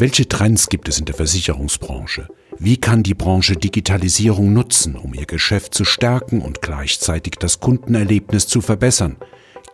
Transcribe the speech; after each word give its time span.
Welche 0.00 0.26
Trends 0.26 0.70
gibt 0.70 0.88
es 0.88 0.98
in 0.98 1.04
der 1.04 1.14
Versicherungsbranche? 1.14 2.26
Wie 2.58 2.78
kann 2.78 3.02
die 3.02 3.12
Branche 3.12 3.54
Digitalisierung 3.54 4.50
nutzen, 4.54 4.96
um 4.96 5.12
ihr 5.12 5.26
Geschäft 5.26 5.74
zu 5.74 5.84
stärken 5.84 6.40
und 6.40 6.62
gleichzeitig 6.62 7.34
das 7.38 7.60
Kundenerlebnis 7.60 8.48
zu 8.48 8.62
verbessern? 8.62 9.16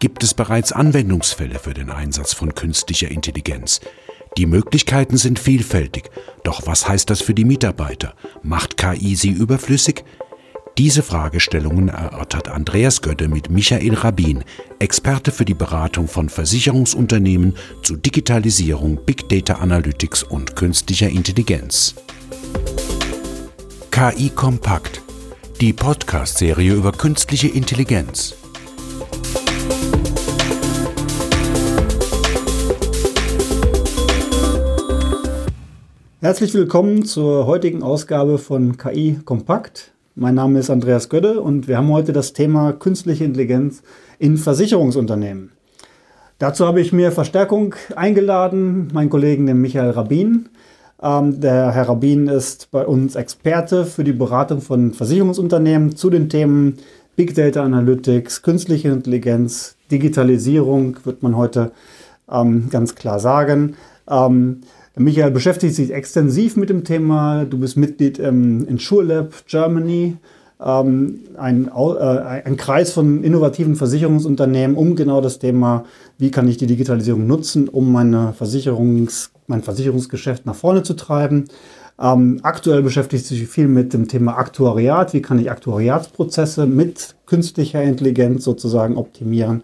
Gibt 0.00 0.24
es 0.24 0.34
bereits 0.34 0.72
Anwendungsfälle 0.72 1.60
für 1.60 1.74
den 1.74 1.90
Einsatz 1.90 2.32
von 2.32 2.56
künstlicher 2.56 3.08
Intelligenz? 3.08 3.80
Die 4.36 4.46
Möglichkeiten 4.46 5.16
sind 5.16 5.38
vielfältig, 5.38 6.10
doch 6.42 6.66
was 6.66 6.88
heißt 6.88 7.08
das 7.08 7.20
für 7.20 7.32
die 7.32 7.44
Mitarbeiter? 7.44 8.16
Macht 8.42 8.76
KI 8.76 9.14
sie 9.14 9.30
überflüssig? 9.30 10.02
Diese 10.78 11.02
Fragestellungen 11.02 11.88
erörtert 11.88 12.48
Andreas 12.48 13.00
Götte 13.00 13.28
mit 13.28 13.48
Michael 13.48 13.94
Rabin, 13.94 14.44
Experte 14.78 15.32
für 15.32 15.46
die 15.46 15.54
Beratung 15.54 16.06
von 16.06 16.28
Versicherungsunternehmen 16.28 17.54
zu 17.82 17.96
Digitalisierung, 17.96 18.98
Big 19.06 19.26
Data 19.30 19.54
Analytics 19.54 20.22
und 20.22 20.54
künstlicher 20.54 21.08
Intelligenz. 21.08 21.94
KI 23.90 24.28
Kompakt, 24.28 25.00
die 25.62 25.72
Podcast-Serie 25.72 26.74
über 26.74 26.92
künstliche 26.92 27.48
Intelligenz. 27.48 28.34
Herzlich 36.20 36.52
willkommen 36.52 37.06
zur 37.06 37.46
heutigen 37.46 37.82
Ausgabe 37.82 38.36
von 38.36 38.76
KI 38.76 39.20
Kompakt. 39.24 39.95
Mein 40.18 40.34
Name 40.34 40.60
ist 40.60 40.70
Andreas 40.70 41.10
Gödde 41.10 41.42
und 41.42 41.68
wir 41.68 41.76
haben 41.76 41.90
heute 41.90 42.14
das 42.14 42.32
Thema 42.32 42.72
künstliche 42.72 43.24
Intelligenz 43.24 43.82
in 44.18 44.38
Versicherungsunternehmen. 44.38 45.52
Dazu 46.38 46.64
habe 46.66 46.80
ich 46.80 46.90
mir 46.90 47.12
Verstärkung 47.12 47.74
eingeladen, 47.94 48.88
meinen 48.94 49.10
Kollegen 49.10 49.44
den 49.44 49.60
Michael 49.60 49.90
Rabin. 49.90 50.48
Ähm, 51.02 51.38
der 51.42 51.70
Herr 51.72 51.90
Rabin 51.90 52.28
ist 52.28 52.70
bei 52.70 52.86
uns 52.86 53.14
Experte 53.14 53.84
für 53.84 54.04
die 54.04 54.14
Beratung 54.14 54.62
von 54.62 54.94
Versicherungsunternehmen 54.94 55.96
zu 55.96 56.08
den 56.08 56.30
Themen 56.30 56.78
Big 57.14 57.34
Data 57.34 57.62
Analytics, 57.62 58.40
künstliche 58.40 58.88
Intelligenz, 58.88 59.76
Digitalisierung, 59.90 60.96
wird 61.04 61.22
man 61.22 61.36
heute 61.36 61.72
ähm, 62.32 62.70
ganz 62.70 62.94
klar 62.94 63.20
sagen. 63.20 63.76
Ähm, 64.08 64.62
Michael 64.98 65.30
beschäftigt 65.30 65.74
sich 65.74 65.92
extensiv 65.92 66.56
mit 66.56 66.70
dem 66.70 66.82
Thema. 66.82 67.44
Du 67.44 67.58
bist 67.58 67.76
Mitglied 67.76 68.18
ähm, 68.18 68.66
in 68.66 68.78
SureLab 68.78 69.46
Germany, 69.46 70.16
ähm, 70.58 71.20
ein, 71.36 71.68
äh, 71.68 72.42
ein 72.44 72.56
Kreis 72.56 72.92
von 72.92 73.22
innovativen 73.22 73.76
Versicherungsunternehmen, 73.76 74.74
um 74.74 74.96
genau 74.96 75.20
das 75.20 75.38
Thema, 75.38 75.84
wie 76.16 76.30
kann 76.30 76.48
ich 76.48 76.56
die 76.56 76.66
Digitalisierung 76.66 77.26
nutzen, 77.26 77.68
um 77.68 77.92
meine 77.92 78.32
Versicherungs, 78.32 79.32
mein 79.46 79.62
Versicherungsgeschäft 79.62 80.46
nach 80.46 80.54
vorne 80.54 80.82
zu 80.82 80.94
treiben. 80.94 81.44
Ähm, 82.00 82.40
aktuell 82.42 82.82
beschäftigt 82.82 83.26
sich 83.26 83.46
viel 83.48 83.68
mit 83.68 83.92
dem 83.92 84.08
Thema 84.08 84.38
Aktuariat. 84.38 85.12
Wie 85.12 85.22
kann 85.22 85.38
ich 85.38 85.50
Aktuariatsprozesse 85.50 86.66
mit 86.66 87.16
künstlicher 87.26 87.82
Intelligenz 87.82 88.44
sozusagen 88.44 88.96
optimieren? 88.96 89.62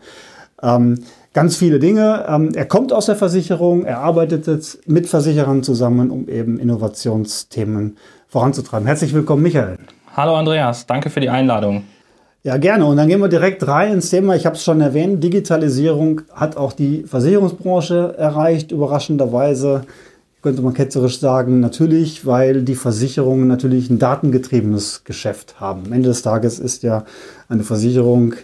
Ähm, 0.63 0.99
ganz 1.33 1.57
viele 1.57 1.79
Dinge. 1.79 2.25
Ähm, 2.29 2.53
er 2.55 2.67
kommt 2.67 2.93
aus 2.93 3.07
der 3.07 3.17
Versicherung, 3.17 3.85
er 3.85 3.99
arbeitet 3.99 4.47
jetzt 4.47 4.89
mit 4.89 5.09
Versicherern 5.09 5.63
zusammen, 5.63 6.11
um 6.11 6.29
eben 6.29 6.59
Innovationsthemen 6.59 7.97
voranzutreiben. 8.29 8.87
Herzlich 8.87 9.15
willkommen, 9.15 9.43
Michael. 9.43 9.79
Hallo 10.15 10.37
Andreas, 10.37 10.87
danke 10.87 11.11
für 11.11 11.21
die 11.21 11.31
Einladung. 11.31 11.85
Ja, 12.45 12.57
gerne. 12.57 12.87
Und 12.87 12.97
dann 12.97 13.09
gehen 13.09 13.21
wir 13.21 13.29
direkt 13.29 13.67
rein 13.69 13.93
ins 13.93 14.11
Thema. 14.11 14.35
Ich 14.35 14.47
habe 14.47 14.57
es 14.57 14.65
schon 14.65 14.81
erwähnt, 14.81 15.23
Digitalisierung 15.23 16.23
hat 16.35 16.57
auch 16.57 16.73
die 16.73 17.05
Versicherungsbranche 17.05 18.17
erreicht, 18.19 18.73
überraschenderweise. 18.73 19.83
Könnte 20.43 20.61
man 20.61 20.75
ketzerisch 20.75 21.21
sagen, 21.21 21.61
natürlich, 21.61 22.27
weil 22.27 22.63
die 22.63 22.75
Versicherungen 22.75 23.47
natürlich 23.47 23.91
ein 23.91 24.01
datengetriebenes 24.01 25.05
Geschäft 25.05 25.61
haben. 25.61 25.85
Am 25.87 25.93
Ende 25.93 26.09
des 26.09 26.23
Tages 26.23 26.59
ist 26.59 26.83
ja 26.83 27.05
eine 27.49 27.63
Versicherung 27.63 28.35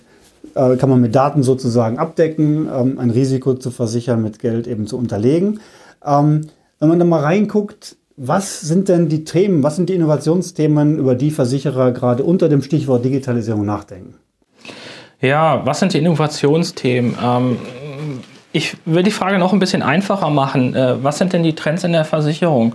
äh, 0.54 0.76
kann 0.76 0.90
man 0.90 1.00
mit 1.00 1.14
Daten 1.14 1.42
sozusagen 1.42 1.98
abdecken, 1.98 2.68
ähm, 2.72 2.98
ein 2.98 3.10
Risiko 3.10 3.54
zu 3.54 3.70
versichern, 3.70 4.22
mit 4.22 4.38
Geld 4.38 4.66
eben 4.66 4.86
zu 4.86 4.96
unterlegen. 4.98 5.60
Ähm, 6.04 6.48
wenn 6.78 6.88
man 6.88 6.98
da 6.98 7.04
mal 7.04 7.20
reinguckt, 7.20 7.96
was 8.16 8.60
sind 8.60 8.88
denn 8.88 9.08
die 9.08 9.24
Themen, 9.24 9.62
was 9.62 9.76
sind 9.76 9.88
die 9.88 9.94
Innovationsthemen, 9.94 10.98
über 10.98 11.14
die 11.14 11.30
Versicherer 11.30 11.92
gerade 11.92 12.24
unter 12.24 12.48
dem 12.48 12.62
Stichwort 12.62 13.04
Digitalisierung 13.04 13.64
nachdenken? 13.64 14.14
Ja, 15.20 15.64
was 15.64 15.80
sind 15.80 15.94
die 15.94 15.98
Innovationsthemen? 15.98 17.16
Ähm, 17.22 17.58
ich 18.52 18.76
will 18.84 19.02
die 19.02 19.10
Frage 19.10 19.38
noch 19.38 19.52
ein 19.52 19.58
bisschen 19.58 19.82
einfacher 19.82 20.30
machen. 20.30 20.74
Äh, 20.74 21.02
was 21.02 21.18
sind 21.18 21.32
denn 21.32 21.42
die 21.42 21.54
Trends 21.54 21.84
in 21.84 21.92
der 21.92 22.04
Versicherung? 22.04 22.74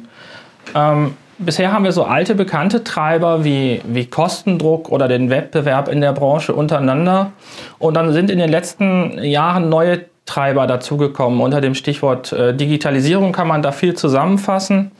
Ähm, 0.75 1.15
bisher 1.45 1.71
haben 1.71 1.83
wir 1.83 1.91
so 1.91 2.03
alte 2.03 2.35
bekannte 2.35 2.83
Treiber 2.83 3.43
wie, 3.43 3.81
wie 3.85 4.05
Kostendruck 4.05 4.89
oder 4.89 5.07
den 5.07 5.29
Wettbewerb 5.29 5.87
in 5.87 6.01
der 6.01 6.13
Branche 6.13 6.53
untereinander. 6.53 7.31
Und 7.79 7.95
dann 7.95 8.11
sind 8.13 8.29
in 8.29 8.39
den 8.39 8.49
letzten 8.49 9.23
Jahren 9.23 9.69
neue 9.69 10.05
Treiber 10.25 10.67
dazugekommen. 10.67 11.41
Unter 11.41 11.61
dem 11.61 11.75
Stichwort 11.75 12.31
äh, 12.31 12.55
Digitalisierung 12.55 13.31
kann 13.31 13.47
man 13.47 13.61
da 13.61 13.71
viel 13.71 13.93
zusammenfassen. 13.93 14.91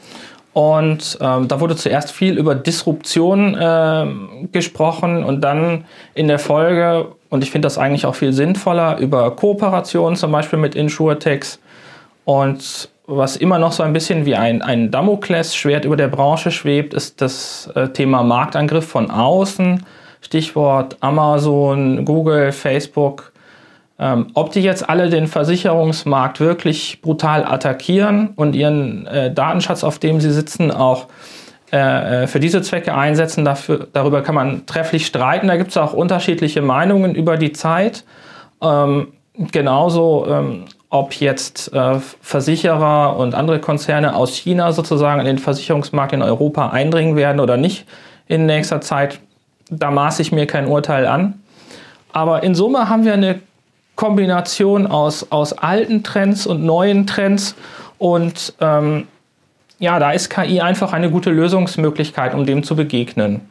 Und 0.54 1.18
ähm, 1.20 1.48
da 1.48 1.60
wurde 1.60 1.76
zuerst 1.76 2.12
viel 2.12 2.38
über 2.38 2.54
Disruption 2.54 3.56
äh, 3.56 4.06
gesprochen 4.52 5.24
und 5.24 5.42
dann 5.42 5.86
in 6.14 6.28
der 6.28 6.38
Folge, 6.38 7.08
und 7.30 7.44
ich 7.44 7.50
finde 7.50 7.66
das 7.66 7.80
eigentlich 7.80 8.06
auch 8.06 8.14
viel 8.14 8.34
sinnvoller, 8.34 9.00
über 9.00 9.36
Kooperation 9.36 10.16
zum 10.16 10.32
Beispiel 10.32 10.60
mit 10.60 10.76
Insurtechs. 10.76 11.60
Und 12.26 12.90
was 13.06 13.36
immer 13.36 13.60
noch 13.60 13.74
so 13.74 13.84
ein 13.84 13.94
bisschen 13.94 14.26
wie 14.26 14.36
ein, 14.36 14.62
ein 14.62 14.90
Damoklesschwert 14.90 15.86
über 15.86 15.98
der 15.98 16.08
Branche 16.08 16.52
schwebt, 16.52 16.94
ist 16.94 17.22
das 17.22 17.70
äh, 17.76 17.90
Thema 17.90 18.24
Marktangriff 18.24 18.88
von 18.88 19.12
außen. 19.12 19.86
Stichwort 20.22 20.98
Amazon, 21.02 22.06
Google, 22.06 22.54
Facebook. 22.54 23.34
Ähm, 24.00 24.28
ob 24.34 24.52
die 24.52 24.62
jetzt 24.62 24.88
alle 24.90 25.10
den 25.10 25.28
Versicherungsmarkt 25.28 26.40
wirklich 26.40 27.02
brutal 27.02 27.46
attackieren 27.46 28.30
und 28.36 28.56
ihren 28.56 29.06
äh, 29.08 29.34
Datenschatz, 29.34 29.84
auf 29.84 30.00
dem 30.00 30.22
sie 30.22 30.32
sitzen, 30.32 30.72
auch 30.72 31.08
äh, 31.72 32.24
äh 32.24 32.28
für 32.28 32.40
diese 32.40 32.62
Zwecke 32.62 32.96
einsetzen, 32.96 33.44
dafür, 33.44 33.88
darüber 33.92 34.24
kann 34.24 34.34
man 34.34 34.66
trefflich 34.66 35.06
streiten. 35.06 35.48
Da 35.48 35.58
gibt 35.58 35.72
es 35.72 35.78
auch 35.78 35.94
unterschiedliche 35.94 36.62
Meinungen 36.62 37.16
über 37.16 37.38
die 37.38 37.52
Zeit. 37.52 38.06
Ähm, 38.62 39.10
genauso 39.52 40.26
ähm, 40.28 40.66
ob 40.94 41.14
jetzt 41.16 41.74
äh, 41.74 42.00
Versicherer 42.22 43.18
und 43.18 43.34
andere 43.34 43.58
Konzerne 43.58 44.16
aus 44.16 44.36
China 44.36 44.72
sozusagen 44.74 45.20
in 45.22 45.26
den 45.26 45.40
Versicherungsmarkt 45.40 46.14
in 46.14 46.22
Europa 46.22 46.70
eindringen 46.70 47.16
werden 47.16 47.40
oder 47.40 47.58
nicht 47.58 47.88
in 48.28 48.46
nächster 48.46 48.80
Zeit, 48.80 49.20
da 49.72 49.90
maße 49.90 50.22
ich 50.22 50.32
mir 50.32 50.46
kein 50.46 50.68
Urteil 50.68 51.08
an. 51.08 51.42
Aber 52.12 52.44
in 52.44 52.54
Summe 52.54 52.90
haben 52.90 53.06
wir 53.06 53.14
eine 53.14 53.40
Kombination 53.96 54.86
aus, 54.86 55.32
aus 55.32 55.54
alten 55.54 56.04
Trends 56.04 56.46
und 56.46 56.64
neuen 56.64 57.08
Trends 57.08 57.56
und 57.98 58.54
ähm, 58.62 59.08
ja, 59.80 59.98
da 59.98 60.12
ist 60.12 60.30
KI 60.30 60.62
einfach 60.62 60.94
eine 60.94 61.10
gute 61.10 61.32
Lösungsmöglichkeit, 61.32 62.36
um 62.36 62.46
dem 62.46 62.62
zu 62.62 62.76
begegnen. 62.76 63.42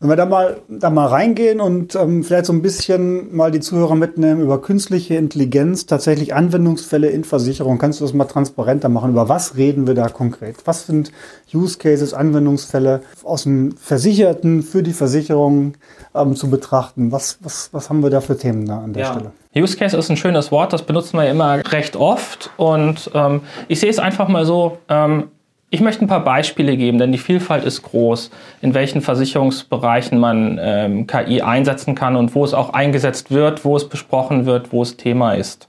Wenn 0.00 0.10
wir 0.10 0.16
da 0.16 0.26
mal, 0.26 0.58
da 0.68 0.90
mal 0.90 1.06
reingehen 1.06 1.60
und 1.60 1.96
ähm, 1.96 2.22
vielleicht 2.22 2.46
so 2.46 2.52
ein 2.52 2.62
bisschen 2.62 3.34
mal 3.34 3.50
die 3.50 3.58
Zuhörer 3.58 3.96
mitnehmen 3.96 4.40
über 4.40 4.62
künstliche 4.62 5.16
Intelligenz, 5.16 5.86
tatsächlich 5.86 6.34
Anwendungsfälle 6.34 7.08
in 7.08 7.24
Versicherung, 7.24 7.78
kannst 7.78 7.98
du 7.98 8.04
das 8.04 8.14
mal 8.14 8.26
transparenter 8.26 8.88
machen? 8.88 9.10
Über 9.10 9.28
was 9.28 9.56
reden 9.56 9.88
wir 9.88 9.94
da 9.94 10.08
konkret? 10.08 10.54
Was 10.66 10.86
sind 10.86 11.10
Use 11.52 11.78
Cases, 11.78 12.14
Anwendungsfälle 12.14 13.02
aus 13.24 13.42
dem 13.42 13.76
Versicherten 13.76 14.62
für 14.62 14.84
die 14.84 14.92
Versicherung 14.92 15.74
ähm, 16.14 16.36
zu 16.36 16.48
betrachten? 16.48 17.10
Was, 17.10 17.38
was, 17.42 17.70
was 17.72 17.90
haben 17.90 18.00
wir 18.00 18.10
da 18.10 18.20
für 18.20 18.38
Themen 18.38 18.66
da 18.66 18.78
an 18.78 18.92
der 18.92 19.02
ja. 19.02 19.12
Stelle? 19.12 19.32
Use 19.56 19.76
Case 19.76 19.96
ist 19.96 20.10
ein 20.10 20.16
schönes 20.16 20.52
Wort, 20.52 20.72
das 20.72 20.82
benutzen 20.82 21.18
wir 21.18 21.28
immer 21.28 21.56
recht 21.72 21.96
oft 21.96 22.50
und 22.56 23.10
ähm, 23.14 23.40
ich 23.66 23.80
sehe 23.80 23.90
es 23.90 23.98
einfach 23.98 24.28
mal 24.28 24.44
so, 24.44 24.78
ähm, 24.88 25.24
ich 25.70 25.80
möchte 25.80 26.04
ein 26.04 26.08
paar 26.08 26.24
Beispiele 26.24 26.76
geben, 26.76 26.98
denn 26.98 27.12
die 27.12 27.18
Vielfalt 27.18 27.64
ist 27.64 27.82
groß, 27.82 28.30
in 28.62 28.72
welchen 28.72 29.02
Versicherungsbereichen 29.02 30.18
man 30.18 30.58
ähm, 30.60 31.06
KI 31.06 31.42
einsetzen 31.42 31.94
kann 31.94 32.16
und 32.16 32.34
wo 32.34 32.44
es 32.44 32.54
auch 32.54 32.70
eingesetzt 32.70 33.30
wird, 33.30 33.64
wo 33.64 33.76
es 33.76 33.88
besprochen 33.88 34.46
wird, 34.46 34.72
wo 34.72 34.82
es 34.82 34.96
Thema 34.96 35.34
ist. 35.34 35.68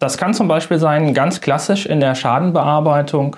Das 0.00 0.18
kann 0.18 0.34
zum 0.34 0.48
Beispiel 0.48 0.78
sein, 0.78 1.14
ganz 1.14 1.40
klassisch 1.40 1.86
in 1.86 2.00
der 2.00 2.14
Schadenbearbeitung. 2.14 3.36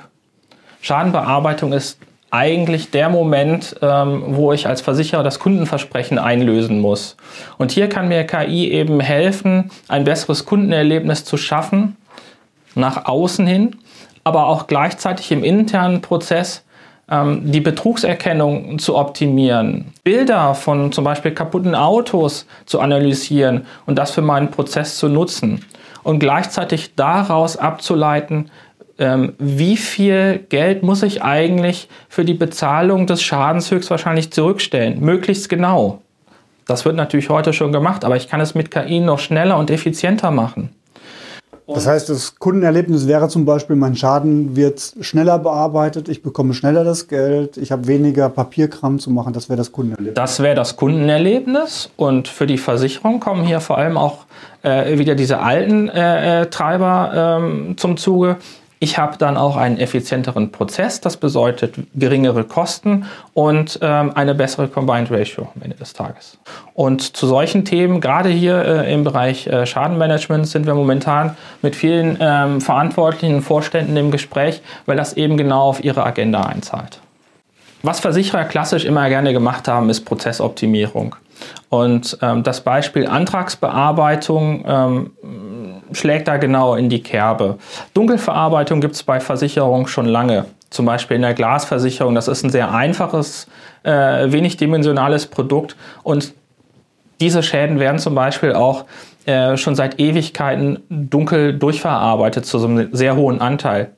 Schadenbearbeitung 0.80 1.72
ist 1.72 2.00
eigentlich 2.30 2.90
der 2.90 3.10
Moment, 3.10 3.76
ähm, 3.82 4.22
wo 4.28 4.52
ich 4.52 4.66
als 4.66 4.80
Versicherer 4.80 5.22
das 5.22 5.38
Kundenversprechen 5.38 6.18
einlösen 6.18 6.80
muss. 6.80 7.16
Und 7.58 7.70
hier 7.70 7.88
kann 7.88 8.08
mir 8.08 8.24
KI 8.24 8.70
eben 8.70 9.00
helfen, 9.00 9.70
ein 9.88 10.04
besseres 10.04 10.46
Kundenerlebnis 10.46 11.24
zu 11.24 11.36
schaffen, 11.36 11.96
nach 12.74 13.06
außen 13.06 13.46
hin 13.46 13.76
aber 14.28 14.46
auch 14.46 14.66
gleichzeitig 14.66 15.32
im 15.32 15.42
internen 15.42 16.02
Prozess 16.02 16.64
ähm, 17.10 17.50
die 17.50 17.60
Betrugserkennung 17.60 18.78
zu 18.78 18.94
optimieren, 18.94 19.86
Bilder 20.04 20.54
von 20.54 20.92
zum 20.92 21.04
Beispiel 21.04 21.32
kaputten 21.32 21.74
Autos 21.74 22.46
zu 22.66 22.80
analysieren 22.80 23.66
und 23.86 23.98
das 23.98 24.10
für 24.10 24.22
meinen 24.22 24.50
Prozess 24.50 24.98
zu 24.98 25.08
nutzen 25.08 25.64
und 26.02 26.18
gleichzeitig 26.18 26.94
daraus 26.94 27.56
abzuleiten, 27.56 28.50
ähm, 28.98 29.34
wie 29.38 29.76
viel 29.76 30.44
Geld 30.50 30.82
muss 30.82 31.02
ich 31.02 31.22
eigentlich 31.22 31.88
für 32.10 32.24
die 32.24 32.34
Bezahlung 32.34 33.06
des 33.06 33.22
Schadens 33.22 33.70
höchstwahrscheinlich 33.70 34.30
zurückstellen? 34.30 35.00
Möglichst 35.00 35.48
genau. 35.48 36.02
Das 36.66 36.84
wird 36.84 36.96
natürlich 36.96 37.30
heute 37.30 37.54
schon 37.54 37.72
gemacht, 37.72 38.04
aber 38.04 38.16
ich 38.16 38.28
kann 38.28 38.40
es 38.42 38.54
mit 38.54 38.70
KI 38.70 39.00
noch 39.00 39.20
schneller 39.20 39.56
und 39.56 39.70
effizienter 39.70 40.30
machen. 40.30 40.70
Das 41.74 41.86
heißt, 41.86 42.08
das 42.08 42.36
Kundenerlebnis 42.38 43.06
wäre 43.06 43.28
zum 43.28 43.44
Beispiel, 43.44 43.76
mein 43.76 43.94
Schaden 43.94 44.56
wird 44.56 44.94
schneller 45.00 45.38
bearbeitet, 45.38 46.08
ich 46.08 46.22
bekomme 46.22 46.54
schneller 46.54 46.82
das 46.82 47.08
Geld, 47.08 47.58
ich 47.58 47.70
habe 47.72 47.86
weniger 47.86 48.30
Papierkram 48.30 48.98
zu 48.98 49.10
machen. 49.10 49.34
Das 49.34 49.50
wäre 49.50 49.58
das 49.58 49.70
Kundenerlebnis. 49.70 50.14
Das 50.14 50.40
wäre 50.40 50.54
das 50.54 50.76
Kundenerlebnis. 50.76 51.90
Und 51.96 52.28
für 52.28 52.46
die 52.46 52.56
Versicherung 52.56 53.20
kommen 53.20 53.44
hier 53.44 53.60
vor 53.60 53.76
allem 53.76 53.98
auch 53.98 54.24
äh, 54.62 54.98
wieder 54.98 55.14
diese 55.14 55.40
alten 55.40 55.88
äh, 55.90 56.42
äh 56.42 56.46
Treiber 56.46 57.38
ähm, 57.40 57.76
zum 57.76 57.98
Zuge. 57.98 58.36
Ich 58.80 58.98
habe 58.98 59.16
dann 59.18 59.36
auch 59.36 59.56
einen 59.56 59.78
effizienteren 59.78 60.52
Prozess, 60.52 61.00
das 61.00 61.16
bedeutet 61.16 61.74
geringere 61.94 62.44
Kosten 62.44 63.06
und 63.34 63.78
ähm, 63.82 64.12
eine 64.14 64.34
bessere 64.34 64.68
Combined 64.68 65.10
Ratio 65.10 65.48
am 65.54 65.62
Ende 65.62 65.76
des 65.76 65.92
Tages. 65.92 66.38
Und 66.74 67.16
zu 67.16 67.26
solchen 67.26 67.64
Themen, 67.64 68.00
gerade 68.00 68.28
hier 68.28 68.64
äh, 68.64 68.92
im 68.92 69.02
Bereich 69.02 69.46
äh, 69.48 69.66
Schadenmanagement, 69.66 70.46
sind 70.46 70.66
wir 70.66 70.74
momentan 70.74 71.36
mit 71.60 71.74
vielen 71.74 72.18
ähm, 72.20 72.60
verantwortlichen 72.60 73.42
Vorständen 73.42 73.96
im 73.96 74.10
Gespräch, 74.10 74.62
weil 74.86 74.96
das 74.96 75.14
eben 75.14 75.36
genau 75.36 75.62
auf 75.62 75.82
ihre 75.82 76.04
Agenda 76.04 76.42
einzahlt. 76.42 77.00
Was 77.82 78.00
Versicherer 78.00 78.44
klassisch 78.44 78.84
immer 78.84 79.08
gerne 79.08 79.32
gemacht 79.32 79.68
haben, 79.68 79.90
ist 79.90 80.04
Prozessoptimierung. 80.04 81.16
Und 81.68 82.18
ähm, 82.22 82.42
das 82.42 82.60
Beispiel 82.62 83.06
Antragsbearbeitung 83.06 84.64
ähm, 84.66 85.10
schlägt 85.92 86.28
da 86.28 86.36
genau 86.36 86.74
in 86.74 86.88
die 86.88 87.02
Kerbe. 87.02 87.58
Dunkelverarbeitung 87.94 88.80
gibt 88.80 88.94
es 88.94 89.02
bei 89.02 89.20
Versicherungen 89.20 89.86
schon 89.86 90.06
lange. 90.06 90.46
Zum 90.70 90.84
Beispiel 90.86 91.16
in 91.16 91.22
der 91.22 91.34
Glasversicherung. 91.34 92.14
Das 92.14 92.28
ist 92.28 92.44
ein 92.44 92.50
sehr 92.50 92.72
einfaches, 92.72 93.46
äh, 93.84 94.30
wenig 94.30 94.56
dimensionales 94.56 95.26
Produkt. 95.26 95.76
Und 96.02 96.34
diese 97.20 97.42
Schäden 97.42 97.80
werden 97.80 97.98
zum 97.98 98.14
Beispiel 98.14 98.52
auch 98.52 98.84
äh, 99.26 99.56
schon 99.56 99.74
seit 99.74 99.98
Ewigkeiten 99.98 100.80
dunkel 100.88 101.58
durchverarbeitet 101.58 102.46
zu 102.46 102.58
so 102.58 102.66
einem 102.66 102.94
sehr 102.94 103.16
hohen 103.16 103.40
Anteil. 103.40 103.90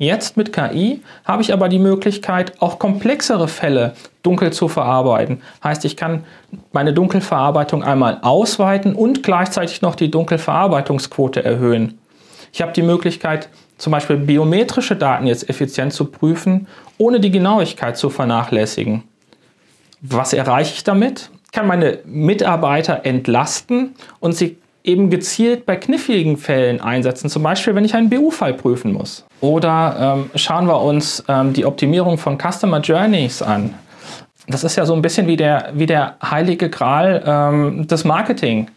Jetzt 0.00 0.36
mit 0.36 0.52
KI 0.52 1.02
habe 1.24 1.42
ich 1.42 1.52
aber 1.52 1.68
die 1.68 1.80
Möglichkeit, 1.80 2.62
auch 2.62 2.78
komplexere 2.78 3.48
Fälle 3.48 3.94
dunkel 4.22 4.52
zu 4.52 4.68
verarbeiten. 4.68 5.42
Heißt, 5.64 5.84
ich 5.84 5.96
kann 5.96 6.24
meine 6.70 6.92
Dunkelverarbeitung 6.92 7.82
einmal 7.82 8.18
ausweiten 8.22 8.94
und 8.94 9.24
gleichzeitig 9.24 9.82
noch 9.82 9.96
die 9.96 10.08
Dunkelverarbeitungsquote 10.08 11.44
erhöhen. 11.44 11.98
Ich 12.52 12.62
habe 12.62 12.72
die 12.72 12.82
Möglichkeit, 12.82 13.48
zum 13.76 13.90
Beispiel 13.90 14.16
biometrische 14.16 14.94
Daten 14.94 15.26
jetzt 15.26 15.50
effizient 15.50 15.92
zu 15.92 16.04
prüfen, 16.04 16.68
ohne 16.96 17.18
die 17.18 17.32
Genauigkeit 17.32 17.96
zu 17.96 18.08
vernachlässigen. 18.08 19.02
Was 20.00 20.32
erreiche 20.32 20.74
ich 20.74 20.84
damit? 20.84 21.30
Ich 21.46 21.52
kann 21.52 21.66
meine 21.66 21.98
Mitarbeiter 22.04 23.04
entlasten 23.04 23.96
und 24.20 24.36
sie 24.36 24.58
eben 24.88 25.10
gezielt 25.10 25.66
bei 25.66 25.76
kniffligen 25.76 26.36
Fällen 26.36 26.80
einsetzen, 26.80 27.28
zum 27.28 27.42
Beispiel 27.42 27.74
wenn 27.74 27.84
ich 27.84 27.94
einen 27.94 28.08
BU-Fall 28.08 28.54
prüfen 28.54 28.92
muss. 28.92 29.24
Oder 29.40 30.16
ähm, 30.16 30.30
schauen 30.34 30.66
wir 30.66 30.80
uns 30.80 31.22
ähm, 31.28 31.52
die 31.52 31.66
Optimierung 31.66 32.18
von 32.18 32.38
Customer 32.38 32.80
Journeys 32.80 33.42
an. 33.42 33.74
Das 34.48 34.64
ist 34.64 34.76
ja 34.76 34.86
so 34.86 34.94
ein 34.94 35.02
bisschen 35.02 35.26
wie 35.26 35.36
der, 35.36 35.70
wie 35.74 35.86
der 35.86 36.16
heilige 36.24 36.70
Gral 36.70 37.22
ähm, 37.26 37.86
des 37.86 38.04
Marketing. 38.04 38.68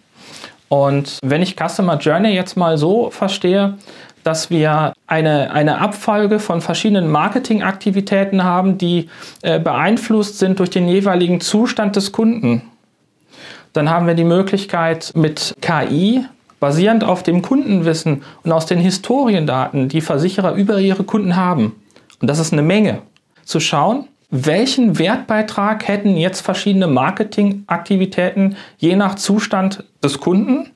Und 0.67 1.17
wenn 1.23 1.41
ich 1.41 1.55
Customer 1.55 1.97
Journey 1.97 2.33
jetzt 2.33 2.57
mal 2.57 2.77
so 2.77 3.09
verstehe, 3.09 3.75
dass 4.23 4.49
wir 4.49 4.93
eine, 5.07 5.51
eine 5.51 5.79
Abfolge 5.79 6.39
von 6.39 6.61
verschiedenen 6.61 7.09
Marketingaktivitäten 7.09 8.43
haben, 8.43 8.77
die 8.77 9.09
äh, 9.41 9.59
beeinflusst 9.59 10.39
sind 10.39 10.59
durch 10.59 10.69
den 10.69 10.87
jeweiligen 10.87 11.41
Zustand 11.41 11.95
des 11.95 12.11
Kunden 12.11 12.70
dann 13.73 13.89
haben 13.89 14.07
wir 14.07 14.13
die 14.13 14.23
Möglichkeit 14.23 15.11
mit 15.15 15.55
KI 15.61 16.25
basierend 16.59 17.03
auf 17.03 17.23
dem 17.23 17.41
Kundenwissen 17.41 18.23
und 18.43 18.51
aus 18.51 18.65
den 18.65 18.79
Historiendaten, 18.79 19.89
die 19.89 20.01
Versicherer 20.01 20.53
über 20.53 20.79
ihre 20.79 21.03
Kunden 21.03 21.35
haben, 21.35 21.75
und 22.21 22.27
das 22.29 22.39
ist 22.39 22.53
eine 22.53 22.61
Menge, 22.61 23.01
zu 23.43 23.59
schauen, 23.59 24.07
welchen 24.29 24.97
Wertbeitrag 24.97 25.87
hätten 25.87 26.15
jetzt 26.15 26.41
verschiedene 26.41 26.87
Marketingaktivitäten 26.87 28.55
je 28.77 28.95
nach 28.95 29.15
Zustand 29.15 29.83
des 30.03 30.19
Kunden. 30.19 30.71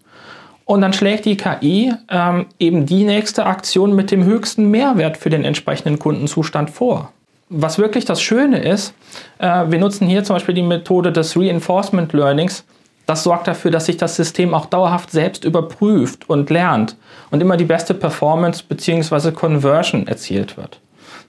Und 0.65 0.81
dann 0.81 0.93
schlägt 0.93 1.25
die 1.25 1.37
KI 1.37 1.93
ähm, 2.09 2.47
eben 2.59 2.85
die 2.85 3.03
nächste 3.03 3.45
Aktion 3.45 3.95
mit 3.95 4.11
dem 4.11 4.23
höchsten 4.23 4.71
Mehrwert 4.71 5.15
für 5.15 5.29
den 5.29 5.45
entsprechenden 5.45 5.99
Kundenzustand 5.99 6.71
vor. 6.71 7.11
Was 7.49 7.77
wirklich 7.77 8.03
das 8.03 8.21
Schöne 8.21 8.57
ist, 8.57 8.93
äh, 9.37 9.65
wir 9.69 9.77
nutzen 9.77 10.07
hier 10.07 10.23
zum 10.23 10.35
Beispiel 10.35 10.55
die 10.55 10.63
Methode 10.63 11.11
des 11.11 11.37
Reinforcement 11.37 12.11
Learnings, 12.13 12.65
das 13.05 13.23
sorgt 13.23 13.47
dafür, 13.47 13.71
dass 13.71 13.85
sich 13.85 13.97
das 13.97 14.15
System 14.15 14.53
auch 14.53 14.65
dauerhaft 14.65 15.11
selbst 15.11 15.45
überprüft 15.45 16.29
und 16.29 16.49
lernt 16.49 16.97
und 17.31 17.41
immer 17.41 17.57
die 17.57 17.65
beste 17.65 17.93
Performance 17.93 18.63
bzw. 18.67 19.31
Conversion 19.31 20.07
erzielt 20.07 20.57
wird. 20.57 20.81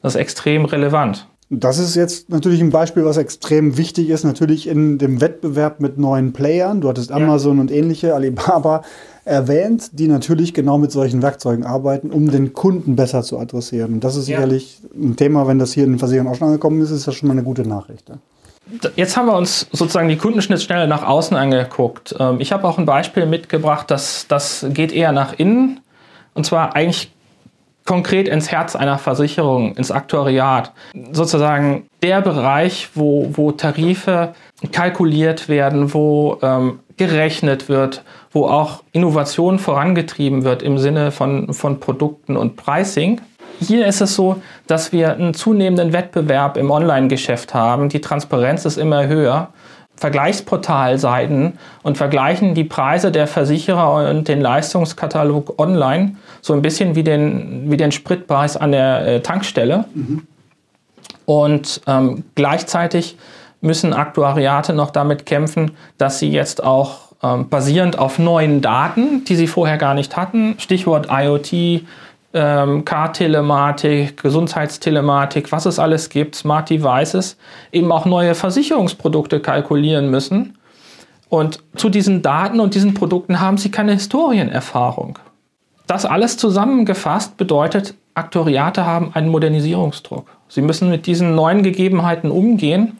Das 0.02 0.14
ist 0.14 0.20
extrem 0.20 0.64
relevant. 0.64 1.26
Das 1.48 1.78
ist 1.78 1.94
jetzt 1.94 2.28
natürlich 2.28 2.60
ein 2.60 2.70
Beispiel, 2.70 3.04
was 3.04 3.18
extrem 3.18 3.76
wichtig 3.76 4.08
ist, 4.08 4.24
natürlich 4.24 4.66
in 4.66 4.98
dem 4.98 5.20
Wettbewerb 5.20 5.78
mit 5.78 5.96
neuen 5.96 6.32
Playern. 6.32 6.80
Du 6.80 6.88
hattest 6.88 7.12
Amazon 7.12 7.56
ja. 7.56 7.60
und 7.60 7.70
ähnliche, 7.70 8.16
Alibaba 8.16 8.82
erwähnt, 9.24 9.90
die 9.92 10.08
natürlich 10.08 10.54
genau 10.54 10.76
mit 10.76 10.90
solchen 10.90 11.22
Werkzeugen 11.22 11.64
arbeiten, 11.64 12.10
um 12.10 12.32
den 12.32 12.52
Kunden 12.52 12.96
besser 12.96 13.22
zu 13.22 13.38
adressieren. 13.38 13.94
Und 13.94 14.04
das 14.04 14.16
ist 14.16 14.26
ja. 14.26 14.38
sicherlich 14.38 14.80
ein 14.92 15.14
Thema, 15.14 15.46
wenn 15.46 15.60
das 15.60 15.72
hier 15.72 15.84
in 15.84 15.92
den 15.92 15.98
Versicherungen 16.00 16.32
auch 16.32 16.36
schon 16.36 16.48
angekommen 16.48 16.80
ist, 16.80 16.90
ist 16.90 17.06
das 17.06 17.14
schon 17.14 17.28
mal 17.28 17.34
eine 17.34 17.44
gute 17.44 17.62
Nachricht. 17.62 18.10
Jetzt 18.96 19.16
haben 19.16 19.26
wir 19.26 19.36
uns 19.36 19.68
sozusagen 19.70 20.08
die 20.08 20.16
Kundenschnittstelle 20.16 20.88
nach 20.88 21.04
außen 21.04 21.36
angeguckt. 21.36 22.14
Ähm, 22.18 22.40
ich 22.40 22.52
habe 22.52 22.66
auch 22.66 22.78
ein 22.78 22.86
Beispiel 22.86 23.26
mitgebracht, 23.26 23.90
das, 23.90 24.26
das 24.28 24.66
geht 24.70 24.92
eher 24.92 25.12
nach 25.12 25.34
innen. 25.38 25.80
Und 26.34 26.44
zwar 26.44 26.74
eigentlich 26.74 27.12
konkret 27.84 28.28
ins 28.28 28.50
Herz 28.50 28.76
einer 28.76 28.98
Versicherung, 28.98 29.74
ins 29.76 29.90
Aktuariat. 29.90 30.72
Sozusagen 31.12 31.86
der 32.02 32.20
Bereich, 32.20 32.90
wo, 32.94 33.30
wo 33.32 33.52
Tarife 33.52 34.34
kalkuliert 34.72 35.48
werden, 35.48 35.94
wo 35.94 36.38
ähm, 36.42 36.80
gerechnet 36.96 37.68
wird, 37.68 38.02
wo 38.32 38.46
auch 38.46 38.82
Innovation 38.92 39.58
vorangetrieben 39.58 40.44
wird 40.44 40.62
im 40.62 40.78
Sinne 40.78 41.12
von, 41.12 41.54
von 41.54 41.78
Produkten 41.78 42.36
und 42.36 42.56
Pricing. 42.56 43.20
Hier 43.60 43.86
ist 43.86 44.00
es 44.00 44.14
so, 44.14 44.42
dass 44.66 44.92
wir 44.92 45.12
einen 45.12 45.34
zunehmenden 45.34 45.92
Wettbewerb 45.92 46.56
im 46.56 46.70
Online-Geschäft 46.70 47.54
haben. 47.54 47.88
Die 47.88 48.00
Transparenz 48.00 48.64
ist 48.64 48.76
immer 48.76 49.06
höher. 49.06 49.48
Vergleichsportalseiten 49.96 51.54
und 51.82 51.96
vergleichen 51.96 52.54
die 52.54 52.64
Preise 52.64 53.10
der 53.10 53.26
Versicherer 53.26 54.10
und 54.10 54.28
den 54.28 54.42
Leistungskatalog 54.42 55.58
online, 55.58 56.16
so 56.42 56.52
ein 56.52 56.60
bisschen 56.60 56.94
wie 56.94 57.02
den, 57.02 57.70
wie 57.70 57.78
den 57.78 57.92
Spritpreis 57.92 58.58
an 58.58 58.72
der 58.72 59.06
äh, 59.06 59.20
Tankstelle. 59.20 59.86
Mhm. 59.94 60.26
Und 61.24 61.80
ähm, 61.86 62.24
gleichzeitig 62.34 63.16
müssen 63.62 63.94
Aktuariate 63.94 64.74
noch 64.74 64.90
damit 64.90 65.24
kämpfen, 65.24 65.72
dass 65.96 66.18
sie 66.18 66.30
jetzt 66.30 66.62
auch 66.62 67.06
ähm, 67.22 67.48
basierend 67.48 67.98
auf 67.98 68.18
neuen 68.18 68.60
Daten, 68.60 69.24
die 69.24 69.36
sie 69.36 69.46
vorher 69.46 69.78
gar 69.78 69.94
nicht 69.94 70.16
hatten, 70.16 70.56
Stichwort 70.58 71.08
IoT, 71.10 71.82
ähm, 72.36 72.84
Car-Telematik, 72.84 74.22
Gesundheitstelematik, 74.22 75.50
was 75.50 75.64
es 75.64 75.78
alles 75.78 76.10
gibt, 76.10 76.34
Smart 76.34 76.68
Devices, 76.68 77.38
eben 77.72 77.90
auch 77.90 78.04
neue 78.04 78.34
Versicherungsprodukte 78.34 79.40
kalkulieren 79.40 80.10
müssen. 80.10 80.58
Und 81.30 81.64
zu 81.74 81.88
diesen 81.88 82.22
Daten 82.22 82.60
und 82.60 82.74
diesen 82.74 82.94
Produkten 82.94 83.40
haben 83.40 83.56
sie 83.56 83.70
keine 83.70 83.92
Historienerfahrung. 83.94 85.18
Das 85.86 86.04
alles 86.04 86.36
zusammengefasst 86.36 87.36
bedeutet, 87.36 87.94
Aktoriate 88.14 88.84
haben 88.84 89.12
einen 89.14 89.28
Modernisierungsdruck. 89.28 90.26
Sie 90.48 90.62
müssen 90.62 90.90
mit 90.90 91.06
diesen 91.06 91.34
neuen 91.34 91.62
Gegebenheiten 91.62 92.30
umgehen. 92.30 92.98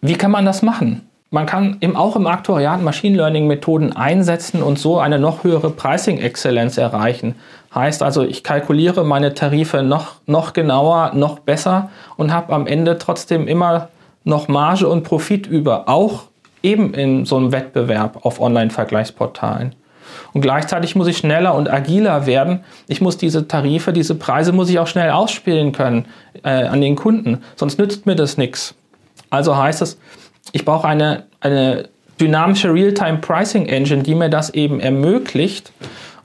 Wie 0.00 0.14
kann 0.14 0.30
man 0.30 0.44
das 0.44 0.62
machen? 0.62 1.08
Man 1.30 1.46
kann 1.46 1.78
eben 1.80 1.96
auch 1.96 2.14
im 2.14 2.26
Aktuariat 2.26 2.82
Machine 2.82 3.16
Learning 3.16 3.48
Methoden 3.48 3.94
einsetzen 3.94 4.62
und 4.62 4.78
so 4.78 4.98
eine 4.98 5.18
noch 5.18 5.42
höhere 5.42 5.70
Pricing 5.70 6.18
Exzellenz 6.18 6.78
erreichen. 6.78 7.34
Heißt 7.74 8.02
also, 8.02 8.22
ich 8.22 8.44
kalkuliere 8.44 9.04
meine 9.04 9.34
Tarife 9.34 9.82
noch, 9.82 10.14
noch 10.26 10.52
genauer, 10.52 11.12
noch 11.14 11.40
besser 11.40 11.90
und 12.16 12.32
habe 12.32 12.52
am 12.52 12.66
Ende 12.66 12.98
trotzdem 12.98 13.48
immer 13.48 13.88
noch 14.22 14.46
Marge 14.46 14.88
und 14.88 15.02
Profit 15.02 15.46
über, 15.46 15.88
auch 15.88 16.24
eben 16.62 16.94
in 16.94 17.26
so 17.26 17.36
einem 17.36 17.52
Wettbewerb 17.52 18.24
auf 18.24 18.40
Online-Vergleichsportalen. 18.40 19.74
Und 20.32 20.40
gleichzeitig 20.40 20.94
muss 20.94 21.08
ich 21.08 21.18
schneller 21.18 21.54
und 21.54 21.70
agiler 21.70 22.26
werden. 22.26 22.64
Ich 22.86 23.00
muss 23.00 23.16
diese 23.16 23.48
Tarife, 23.48 23.92
diese 23.92 24.14
Preise 24.14 24.52
muss 24.52 24.70
ich 24.70 24.78
auch 24.78 24.86
schnell 24.86 25.10
ausspielen 25.10 25.72
können 25.72 26.06
äh, 26.44 26.64
an 26.64 26.80
den 26.80 26.94
Kunden, 26.94 27.42
sonst 27.56 27.78
nützt 27.78 28.06
mir 28.06 28.14
das 28.14 28.36
nichts. 28.36 28.74
Also 29.28 29.56
heißt 29.56 29.82
es, 29.82 29.98
ich 30.56 30.64
brauche 30.64 30.88
eine, 30.88 31.24
eine 31.40 31.88
dynamische 32.18 32.72
Real-Time 32.72 33.18
Pricing 33.18 33.66
Engine, 33.66 34.02
die 34.02 34.14
mir 34.14 34.30
das 34.30 34.50
eben 34.50 34.80
ermöglicht 34.80 35.70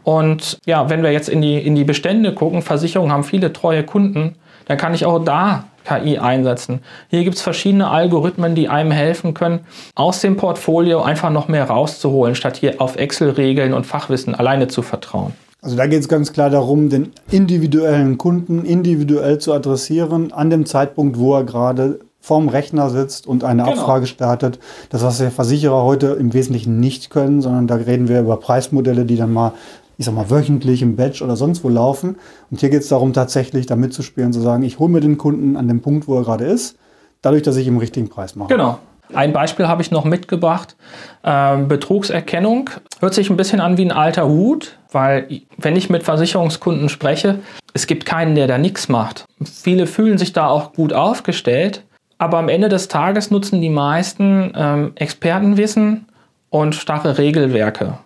Und 0.03 0.57
ja, 0.65 0.89
wenn 0.89 1.03
wir 1.03 1.11
jetzt 1.11 1.29
in 1.29 1.41
die, 1.41 1.57
in 1.57 1.75
die 1.75 1.83
Bestände 1.83 2.33
gucken, 2.33 2.61
Versicherungen 2.61 3.11
haben 3.11 3.23
viele 3.23 3.53
treue 3.53 3.83
Kunden, 3.83 4.35
dann 4.65 4.77
kann 4.77 4.93
ich 4.93 5.05
auch 5.05 5.23
da 5.23 5.65
KI 5.83 6.17
einsetzen. 6.17 6.79
Hier 7.09 7.23
gibt 7.23 7.35
es 7.35 7.41
verschiedene 7.41 7.89
Algorithmen, 7.89 8.55
die 8.55 8.69
einem 8.69 8.91
helfen 8.91 9.33
können, 9.33 9.59
aus 9.95 10.21
dem 10.21 10.37
Portfolio 10.37 11.01
einfach 11.01 11.29
noch 11.29 11.47
mehr 11.47 11.65
rauszuholen, 11.65 12.35
statt 12.35 12.55
hier 12.57 12.79
auf 12.79 12.95
Excel-Regeln 12.95 13.73
und 13.73 13.85
Fachwissen 13.85 14.33
alleine 14.33 14.67
zu 14.67 14.81
vertrauen. 14.81 15.33
Also 15.61 15.75
da 15.75 15.85
geht 15.85 15.99
es 15.99 16.07
ganz 16.07 16.33
klar 16.33 16.49
darum, 16.49 16.89
den 16.89 17.11
individuellen 17.29 18.17
Kunden 18.17 18.65
individuell 18.65 19.37
zu 19.39 19.53
adressieren, 19.53 20.31
an 20.31 20.49
dem 20.49 20.65
Zeitpunkt, 20.65 21.19
wo 21.19 21.35
er 21.35 21.43
gerade 21.43 21.99
vorm 22.21 22.47
Rechner 22.47 22.89
sitzt 22.89 23.27
und 23.27 23.43
eine 23.43 23.63
genau. 23.63 23.75
Abfrage 23.75 24.07
startet. 24.07 24.59
Das, 24.89 25.03
was 25.03 25.17
der 25.17 25.31
Versicherer 25.31 25.83
heute 25.83 26.07
im 26.07 26.33
Wesentlichen 26.33 26.79
nicht 26.79 27.09
können, 27.09 27.41
sondern 27.41 27.67
da 27.67 27.75
reden 27.75 28.07
wir 28.07 28.21
über 28.21 28.37
Preismodelle, 28.37 29.05
die 29.05 29.17
dann 29.17 29.33
mal 29.33 29.53
ich 29.97 30.05
sag 30.05 30.15
mal, 30.15 30.31
wöchentlich 30.31 30.81
im 30.81 30.95
Batch 30.95 31.21
oder 31.21 31.35
sonst 31.35 31.63
wo 31.63 31.69
laufen. 31.69 32.15
Und 32.49 32.59
hier 32.59 32.69
geht 32.69 32.81
es 32.81 32.87
darum, 32.87 33.13
tatsächlich 33.13 33.67
da 33.67 33.75
mitzuspielen, 33.75 34.33
zu 34.33 34.41
sagen, 34.41 34.63
ich 34.63 34.79
hole 34.79 34.91
mir 34.91 34.99
den 34.99 35.19
Kunden 35.19 35.55
an 35.55 35.67
dem 35.67 35.81
Punkt, 35.81 36.07
wo 36.07 36.15
er 36.17 36.23
gerade 36.23 36.45
ist, 36.45 36.75
dadurch, 37.21 37.43
dass 37.43 37.55
ich 37.55 37.67
ihm 37.67 37.77
richtigen 37.77 38.09
Preis 38.09 38.35
mache. 38.35 38.49
Genau. 38.49 38.79
Ein 39.13 39.33
Beispiel 39.33 39.67
habe 39.67 39.81
ich 39.81 39.91
noch 39.91 40.05
mitgebracht. 40.05 40.75
Ähm, 41.23 41.67
Betrugserkennung 41.67 42.69
hört 42.99 43.13
sich 43.13 43.29
ein 43.29 43.37
bisschen 43.37 43.59
an 43.59 43.77
wie 43.77 43.85
ein 43.85 43.91
alter 43.91 44.27
Hut, 44.27 44.77
weil 44.91 45.41
wenn 45.57 45.75
ich 45.75 45.89
mit 45.89 46.03
Versicherungskunden 46.03 46.89
spreche, 46.89 47.39
es 47.73 47.87
gibt 47.87 48.05
keinen, 48.05 48.35
der 48.35 48.47
da 48.47 48.57
nichts 48.57 48.89
macht. 48.89 49.25
Viele 49.43 49.85
fühlen 49.85 50.17
sich 50.17 50.33
da 50.33 50.47
auch 50.47 50.73
gut 50.73 50.93
aufgestellt, 50.93 51.83
aber 52.21 52.37
am 52.37 52.49
Ende 52.49 52.69
des 52.69 52.87
Tages 52.87 53.31
nutzen 53.31 53.61
die 53.61 53.71
meisten 53.71 54.53
ähm, 54.55 54.91
Expertenwissen 54.93 56.05
und 56.51 56.75
starre 56.75 57.17
Regelwerke. 57.17 57.97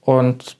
Und 0.00 0.56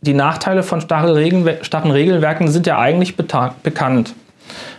die 0.00 0.14
Nachteile 0.14 0.64
von 0.64 0.80
starren, 0.80 1.12
Regelwerken 1.12 2.48
sind 2.48 2.66
ja 2.66 2.80
eigentlich 2.80 3.14
bekannt. 3.16 4.14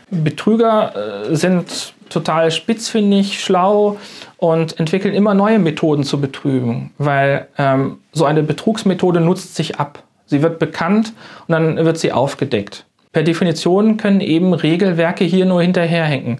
Betrüger 0.09 1.29
äh, 1.29 1.33
sind 1.33 1.93
total 2.09 2.51
spitzfindig, 2.51 3.41
schlau 3.41 3.97
und 4.35 4.77
entwickeln 4.77 5.13
immer 5.13 5.33
neue 5.33 5.59
Methoden 5.59 6.03
zu 6.03 6.19
betrügen, 6.19 6.91
weil 6.97 7.47
ähm, 7.57 7.99
so 8.11 8.25
eine 8.25 8.43
Betrugsmethode 8.43 9.21
nutzt 9.21 9.55
sich 9.55 9.79
ab. 9.79 10.03
Sie 10.25 10.41
wird 10.41 10.59
bekannt 10.59 11.13
und 11.47 11.53
dann 11.53 11.77
wird 11.77 11.97
sie 11.97 12.11
aufgedeckt. 12.11 12.83
Per 13.13 13.23
Definition 13.23 13.95
können 13.95 14.19
eben 14.19 14.53
Regelwerke 14.53 15.23
hier 15.23 15.45
nur 15.45 15.61
hinterherhinken. 15.61 16.39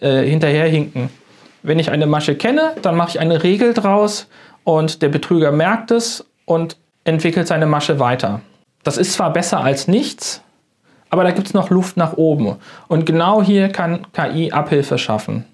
Äh, 0.00 0.22
hinterherhinken. 0.22 1.10
Wenn 1.62 1.78
ich 1.78 1.90
eine 1.90 2.06
Masche 2.06 2.34
kenne, 2.34 2.72
dann 2.80 2.96
mache 2.96 3.10
ich 3.10 3.20
eine 3.20 3.42
Regel 3.42 3.74
draus 3.74 4.28
und 4.64 5.02
der 5.02 5.08
Betrüger 5.08 5.52
merkt 5.52 5.90
es 5.90 6.24
und 6.44 6.76
entwickelt 7.04 7.48
seine 7.48 7.66
Masche 7.66 7.98
weiter. 7.98 8.40
Das 8.82 8.96
ist 8.96 9.14
zwar 9.14 9.32
besser 9.32 9.60
als 9.60 9.88
nichts, 9.88 10.42
aber 11.10 11.24
da 11.24 11.32
gibt 11.32 11.48
es 11.48 11.54
noch 11.54 11.70
Luft 11.70 11.96
nach 11.96 12.14
oben. 12.14 12.56
Und 12.88 13.04
genau 13.04 13.42
hier 13.42 13.68
kann 13.68 14.06
KI 14.12 14.52
Abhilfe 14.52 14.96
schaffen. 14.96 15.44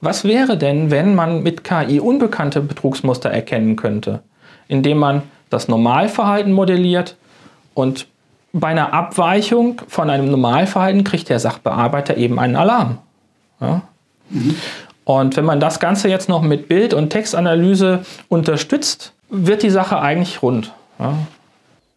Was 0.00 0.24
wäre 0.24 0.56
denn, 0.56 0.90
wenn 0.90 1.14
man 1.14 1.42
mit 1.42 1.62
KI 1.62 2.00
unbekannte 2.00 2.62
Betrugsmuster 2.62 3.28
erkennen 3.28 3.76
könnte, 3.76 4.22
indem 4.68 4.98
man 4.98 5.22
das 5.50 5.68
Normalverhalten 5.68 6.52
modelliert 6.52 7.16
und 7.74 8.06
bei 8.52 8.68
einer 8.68 8.94
Abweichung 8.94 9.82
von 9.88 10.08
einem 10.08 10.30
Normalverhalten 10.30 11.04
kriegt 11.04 11.28
der 11.28 11.38
Sachbearbeiter 11.38 12.16
eben 12.16 12.38
einen 12.38 12.56
Alarm. 12.56 12.98
Ja? 13.60 13.82
Mhm. 14.30 14.54
Und 15.04 15.36
wenn 15.36 15.44
man 15.44 15.60
das 15.60 15.80
Ganze 15.80 16.08
jetzt 16.08 16.28
noch 16.28 16.42
mit 16.42 16.68
Bild- 16.68 16.94
und 16.94 17.10
Textanalyse 17.10 18.00
unterstützt, 18.28 19.12
wird 19.28 19.62
die 19.62 19.70
Sache 19.70 20.00
eigentlich 20.00 20.42
rund. 20.42 20.72
Ja. 20.98 21.14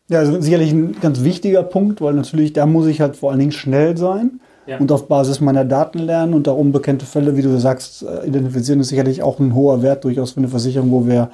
ja, 0.07 0.19
also 0.19 0.39
sicherlich 0.39 0.71
ein 0.71 0.99
ganz 0.99 1.23
wichtiger 1.23 1.63
Punkt, 1.63 2.01
weil 2.01 2.13
natürlich 2.13 2.53
da 2.53 2.65
muss 2.65 2.87
ich 2.87 3.01
halt 3.01 3.17
vor 3.17 3.31
allen 3.31 3.39
Dingen 3.39 3.51
schnell 3.51 3.97
sein 3.97 4.39
ja. 4.65 4.77
und 4.77 4.91
auf 4.91 5.07
Basis 5.07 5.41
meiner 5.41 5.65
Daten 5.65 5.99
lernen 5.99 6.33
und 6.33 6.47
da 6.47 6.51
unbekannte 6.51 7.05
Fälle, 7.05 7.35
wie 7.35 7.41
du 7.41 7.57
sagst, 7.59 8.03
äh, 8.03 8.25
identifizieren, 8.25 8.79
ist 8.79 8.89
sicherlich 8.89 9.21
auch 9.21 9.39
ein 9.39 9.53
hoher 9.53 9.81
Wert 9.81 10.03
durchaus 10.03 10.31
für 10.31 10.37
eine 10.37 10.47
Versicherung, 10.47 10.91
wo 10.91 11.05
wir, 11.05 11.29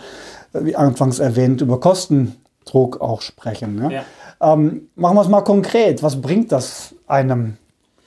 äh, 0.53 0.65
wie 0.65 0.75
anfangs 0.75 1.19
erwähnt, 1.19 1.61
über 1.61 1.79
Kostendruck 1.79 3.01
auch 3.01 3.21
sprechen. 3.21 3.75
Ne? 3.75 3.93
Ja. 3.93 4.53
Ähm, 4.53 4.89
machen 4.95 5.15
wir 5.15 5.21
es 5.21 5.27
mal 5.27 5.41
konkret. 5.41 6.01
Was 6.01 6.19
bringt 6.21 6.51
das 6.51 6.95
einem 7.07 7.57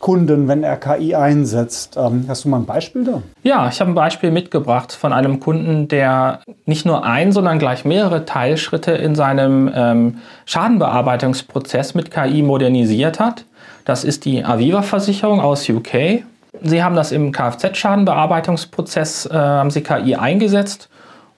Kunden, 0.03 0.49
wenn 0.49 0.65
er 0.65 0.77
KI 0.77 1.15
einsetzt. 1.15 1.97
Ähm, 1.97 2.27
hast 2.29 2.45
du 2.45 2.49
mal 2.49 2.59
ein 2.59 2.67
Beispiel 2.67 3.05
da? 3.05 3.23
Ja, 3.45 3.69
ich 3.69 3.81
habe 3.81 3.93
ein 3.93 3.95
Beispiel 3.95 4.33
mitgebracht 4.33 4.93
von 4.93 5.13
einem 5.13 5.39
Kunden, 5.39 5.87
der 5.87 6.41
nicht 6.67 6.85
nur 6.85 7.05
ein, 7.05 7.31
sondern 7.31 7.61
gleich 7.61 7.85
mehrere 7.85 8.25
Teilschritte 8.25 8.91
in 8.93 9.15
seinem 9.15 9.71
ähm, 9.73 10.19
Schadenbearbeitungsprozess 10.45 11.95
mit 11.95 12.11
KI 12.11 12.43
modernisiert 12.43 13.21
hat. 13.21 13.45
Das 13.85 14.03
ist 14.03 14.25
die 14.25 14.45
Aviva-Versicherung 14.45 15.41
aus 15.41 15.69
UK. 15.69 16.25
Sie 16.61 16.83
haben 16.83 16.97
das 16.97 17.13
im 17.13 17.31
Kfz-Schadenbearbeitungsprozess, 17.31 19.27
äh, 19.27 19.35
haben 19.35 19.71
Sie 19.71 19.83
KI 19.83 20.17
eingesetzt 20.17 20.89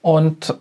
und 0.01 0.55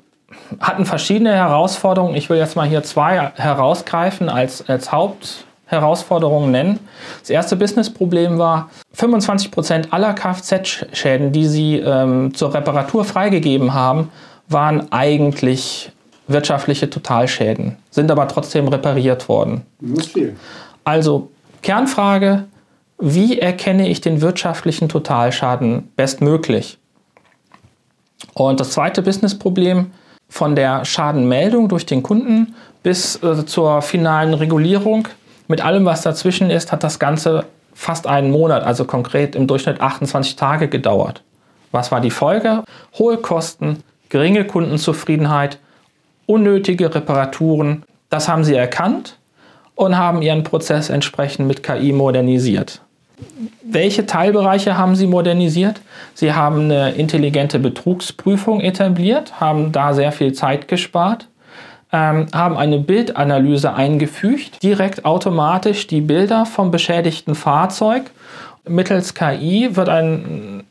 hatten 0.61 0.85
verschiedene 0.85 1.35
Herausforderungen. 1.35 2.15
Ich 2.17 2.29
will 2.29 2.37
jetzt 2.37 2.55
mal 2.55 2.69
hier 2.69 2.83
zwei 2.83 3.33
herausgreifen 3.35 4.29
als, 4.29 4.69
als 4.69 4.93
Haupt 4.93 5.47
Herausforderungen 5.66 6.50
nennen. 6.50 6.80
Das 7.21 7.30
erste 7.30 7.56
Businessproblem 7.56 8.38
war, 8.38 8.71
25 8.92 9.50
Prozent 9.50 9.92
aller 9.92 10.14
Kfz-Schäden, 10.14 11.33
die 11.33 11.47
sie 11.47 11.78
ähm, 11.78 12.35
zur 12.35 12.54
Reparatur 12.54 13.04
freigegeben 13.04 13.75
haben, 13.75 14.11
waren 14.49 14.92
eigentlich 14.92 15.90
wirtschaftliche 16.26 16.88
Totalschäden, 16.88 17.76
sind 17.90 18.11
aber 18.11 18.28
trotzdem 18.28 18.68
repariert 18.68 19.28
worden. 19.28 19.62
Das 19.80 20.06
ist 20.06 20.12
viel. 20.12 20.37
Also 20.85 21.30
Kernfrage, 21.62 22.44
wie 22.99 23.38
erkenne 23.38 23.88
ich 23.88 24.00
den 24.00 24.21
wirtschaftlichen 24.21 24.88
Totalschaden 24.88 25.90
bestmöglich? 25.97 26.78
Und 28.35 28.61
das 28.61 28.71
zweite 28.71 29.02
Businessproblem, 29.02 29.90
von 30.28 30.56
der 30.56 30.85
Schadenmeldung 30.85 31.68
durch 31.68 31.87
den 31.87 32.02
Kunden 32.02 32.54
bis 32.83 33.23
äh, 33.23 33.47
zur 33.47 33.83
finalen 33.83 34.35
Regulierung 34.35 35.06
mit 35.49 35.65
allem, 35.65 35.85
was 35.85 36.03
dazwischen 36.03 36.51
ist, 36.51 36.73
hat 36.73 36.85
das 36.85 36.99
Ganze 36.99 37.45
fast 37.75 38.07
einen 38.07 38.31
Monat, 38.31 38.63
also 38.63 38.85
konkret 38.85 39.35
im 39.35 39.47
Durchschnitt 39.47 39.81
28 39.81 40.37
Tage 40.37 40.69
gedauert. 40.69 41.23
Was 41.73 41.91
war 41.91 42.01
die 42.01 42.11
Folge? 42.11 42.63
Hohe 42.99 43.17
Kosten, 43.17 43.83
geringe 44.09 44.45
Kundenzufriedenheit, 44.45 45.59
unnötige 46.27 46.95
Reparaturen. 46.95 47.83
Das 48.11 48.29
haben 48.29 48.45
sie 48.45 48.55
erkannt 48.55 49.19
und 49.75 49.99
haben 49.99 50.23
ihren 50.23 50.45
Prozess 50.45 50.89
entsprechend 50.89 51.49
mit 51.49 51.63
KI 51.63 51.93
modernisiert. 51.93 52.81
Welche 53.63 54.07
Teilbereiche 54.07 54.79
haben 54.79 54.97
sie 54.97 55.07
modernisiert? 55.07 55.81
Sie 56.15 56.33
haben 56.33 56.65
eine 56.65 56.93
intelligente 56.93 57.59
Betrugsprüfung 57.59 58.61
etabliert, 58.61 59.41
haben 59.41 59.73
da 59.73 59.95
sehr 59.95 60.13
viel 60.13 60.33
Zeit 60.33 60.69
gespart 60.69 61.27
ähm, 61.95 62.27
haben 62.35 62.57
eine 62.57 62.79
Bildanalyse 62.79 63.73
eingefügt, 63.73 64.63
direkt 64.65 65.05
automatisch 65.05 65.87
die 65.87 66.01
Bilder 66.01 66.45
vom 66.45 66.73
beschädigten 66.73 67.37
Fahrzeug. 67.37 68.11
Mittels 68.67 69.15
KI 69.15 69.77
wird 69.77 69.89
ein 69.89 70.65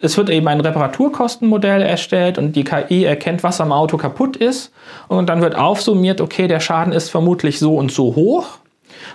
es 0.00 0.18
wird 0.18 0.28
eben 0.28 0.48
ein 0.48 0.60
Reparaturkostenmodell 0.60 1.80
erstellt 1.80 2.36
und 2.36 2.54
die 2.54 2.64
KI 2.64 3.04
erkennt, 3.04 3.42
was 3.42 3.60
am 3.62 3.72
Auto 3.72 3.96
kaputt 3.96 4.36
ist. 4.36 4.70
Und 5.08 5.30
dann 5.30 5.40
wird 5.40 5.54
aufsummiert, 5.54 6.20
okay, 6.20 6.46
der 6.46 6.60
Schaden 6.60 6.92
ist 6.92 7.08
vermutlich 7.08 7.58
so 7.58 7.76
und 7.76 7.90
so 7.90 8.14
hoch. 8.14 8.58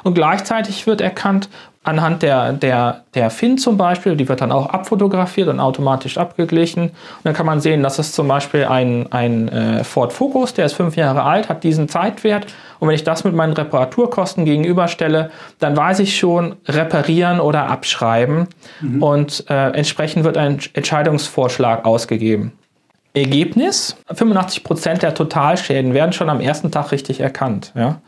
Und 0.04 0.16
gleichzeitig 0.16 0.88
wird 0.88 1.02
erkannt, 1.02 1.48
anhand 1.84 2.24
der, 2.24 2.54
der, 2.54 3.04
der 3.14 3.30
FIN 3.30 3.58
zum 3.58 3.78
Beispiel, 3.78 4.16
die 4.16 4.28
wird 4.28 4.42
dann 4.42 4.52
auch 4.52 4.68
abfotografiert 4.68 5.48
und 5.48 5.60
automatisch 5.60 6.18
abgeglichen. 6.18 6.84
Und 6.84 6.94
dann 7.24 7.34
kann 7.34 7.46
man 7.46 7.62
sehen, 7.62 7.82
das 7.84 8.00
ist 8.00 8.14
zum 8.14 8.28
Beispiel 8.28 8.66
ein, 8.66 9.12
ein 9.12 9.48
äh, 9.48 9.84
Ford 9.84 10.12
Focus, 10.12 10.54
der 10.54 10.66
ist 10.66 10.74
fünf 10.74 10.98
Jahre 10.98 11.24
alt, 11.24 11.48
hat 11.48 11.64
diesen 11.64 11.88
Zeitwert. 11.88 12.48
Und 12.80 12.90
wenn 12.90 12.96
ich 12.96 13.06
das 13.06 13.24
mit 13.24 13.34
meinen 13.34 13.54
Reparaturkosten 13.54 14.46
gegenüberstelle, 14.46 15.32
dann 15.60 15.76
weiß 15.76 16.00
ich 16.00 16.18
schon, 16.18 16.56
reparieren 16.68 17.40
oder 17.40 17.68
abschreiben. 17.68 18.48
Mhm. 18.82 19.02
Und 19.02 19.46
äh, 19.50 19.70
entsprechend 19.72 20.26
wird 20.26 20.38
ein 20.38 20.60
Entscheidungsvorschlag 20.74 21.86
ausgegeben. 21.86 22.52
Ergebnis: 23.14 23.96
85% 24.14 25.00
der 25.00 25.14
Totalschäden 25.14 25.94
werden 25.94 26.14
schon 26.14 26.30
am 26.30 26.42
ersten 26.42 26.72
Tag 26.72 26.92
richtig 26.92 27.22
erkannt. 27.22 27.72
Ja? 27.76 28.02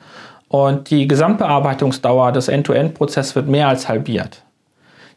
Und 0.51 0.89
die 0.89 1.07
Gesamtbearbeitungsdauer 1.07 2.33
des 2.33 2.49
End-to-End-Prozesses 2.49 3.37
wird 3.37 3.47
mehr 3.47 3.69
als 3.69 3.87
halbiert. 3.87 4.43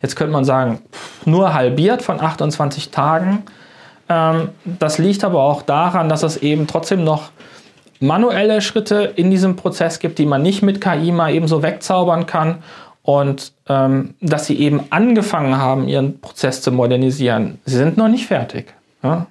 Jetzt 0.01 0.15
könnte 0.15 0.33
man 0.33 0.45
sagen, 0.45 0.81
nur 1.25 1.53
halbiert 1.53 2.03
von 2.03 2.21
28 2.21 2.93
Tagen. 2.93 3.43
Ähm, 4.09 4.51
das 4.65 4.99
liegt 4.99 5.25
aber 5.25 5.43
auch 5.43 5.63
daran, 5.63 6.09
dass 6.09 6.23
es 6.23 6.37
eben 6.37 6.69
trotzdem 6.69 7.03
noch 7.03 7.31
manuelle 7.99 8.61
Schritte 8.61 9.13
in 9.17 9.33
diesem 9.33 9.57
Prozess 9.57 9.99
gibt, 9.99 10.21
die 10.21 10.27
man 10.27 10.41
nicht 10.41 10.63
mit 10.63 10.81
KI 10.81 11.11
mal 11.11 11.35
eben 11.35 11.49
so 11.49 11.65
wegzaubern 11.65 12.27
kann. 12.27 12.63
Und 13.03 13.55
ähm, 13.69 14.15
dass 14.21 14.47
sie 14.47 14.57
eben 14.61 14.85
angefangen 14.91 15.59
haben, 15.59 15.89
ihren 15.89 16.21
Prozess 16.21 16.63
zu 16.63 16.71
modernisieren. 16.71 17.59
Sie 17.65 17.77
sind 17.77 17.97
noch 17.97 18.09
nicht 18.09 18.27
fertig. 18.27 18.73
Ja? 19.03 19.27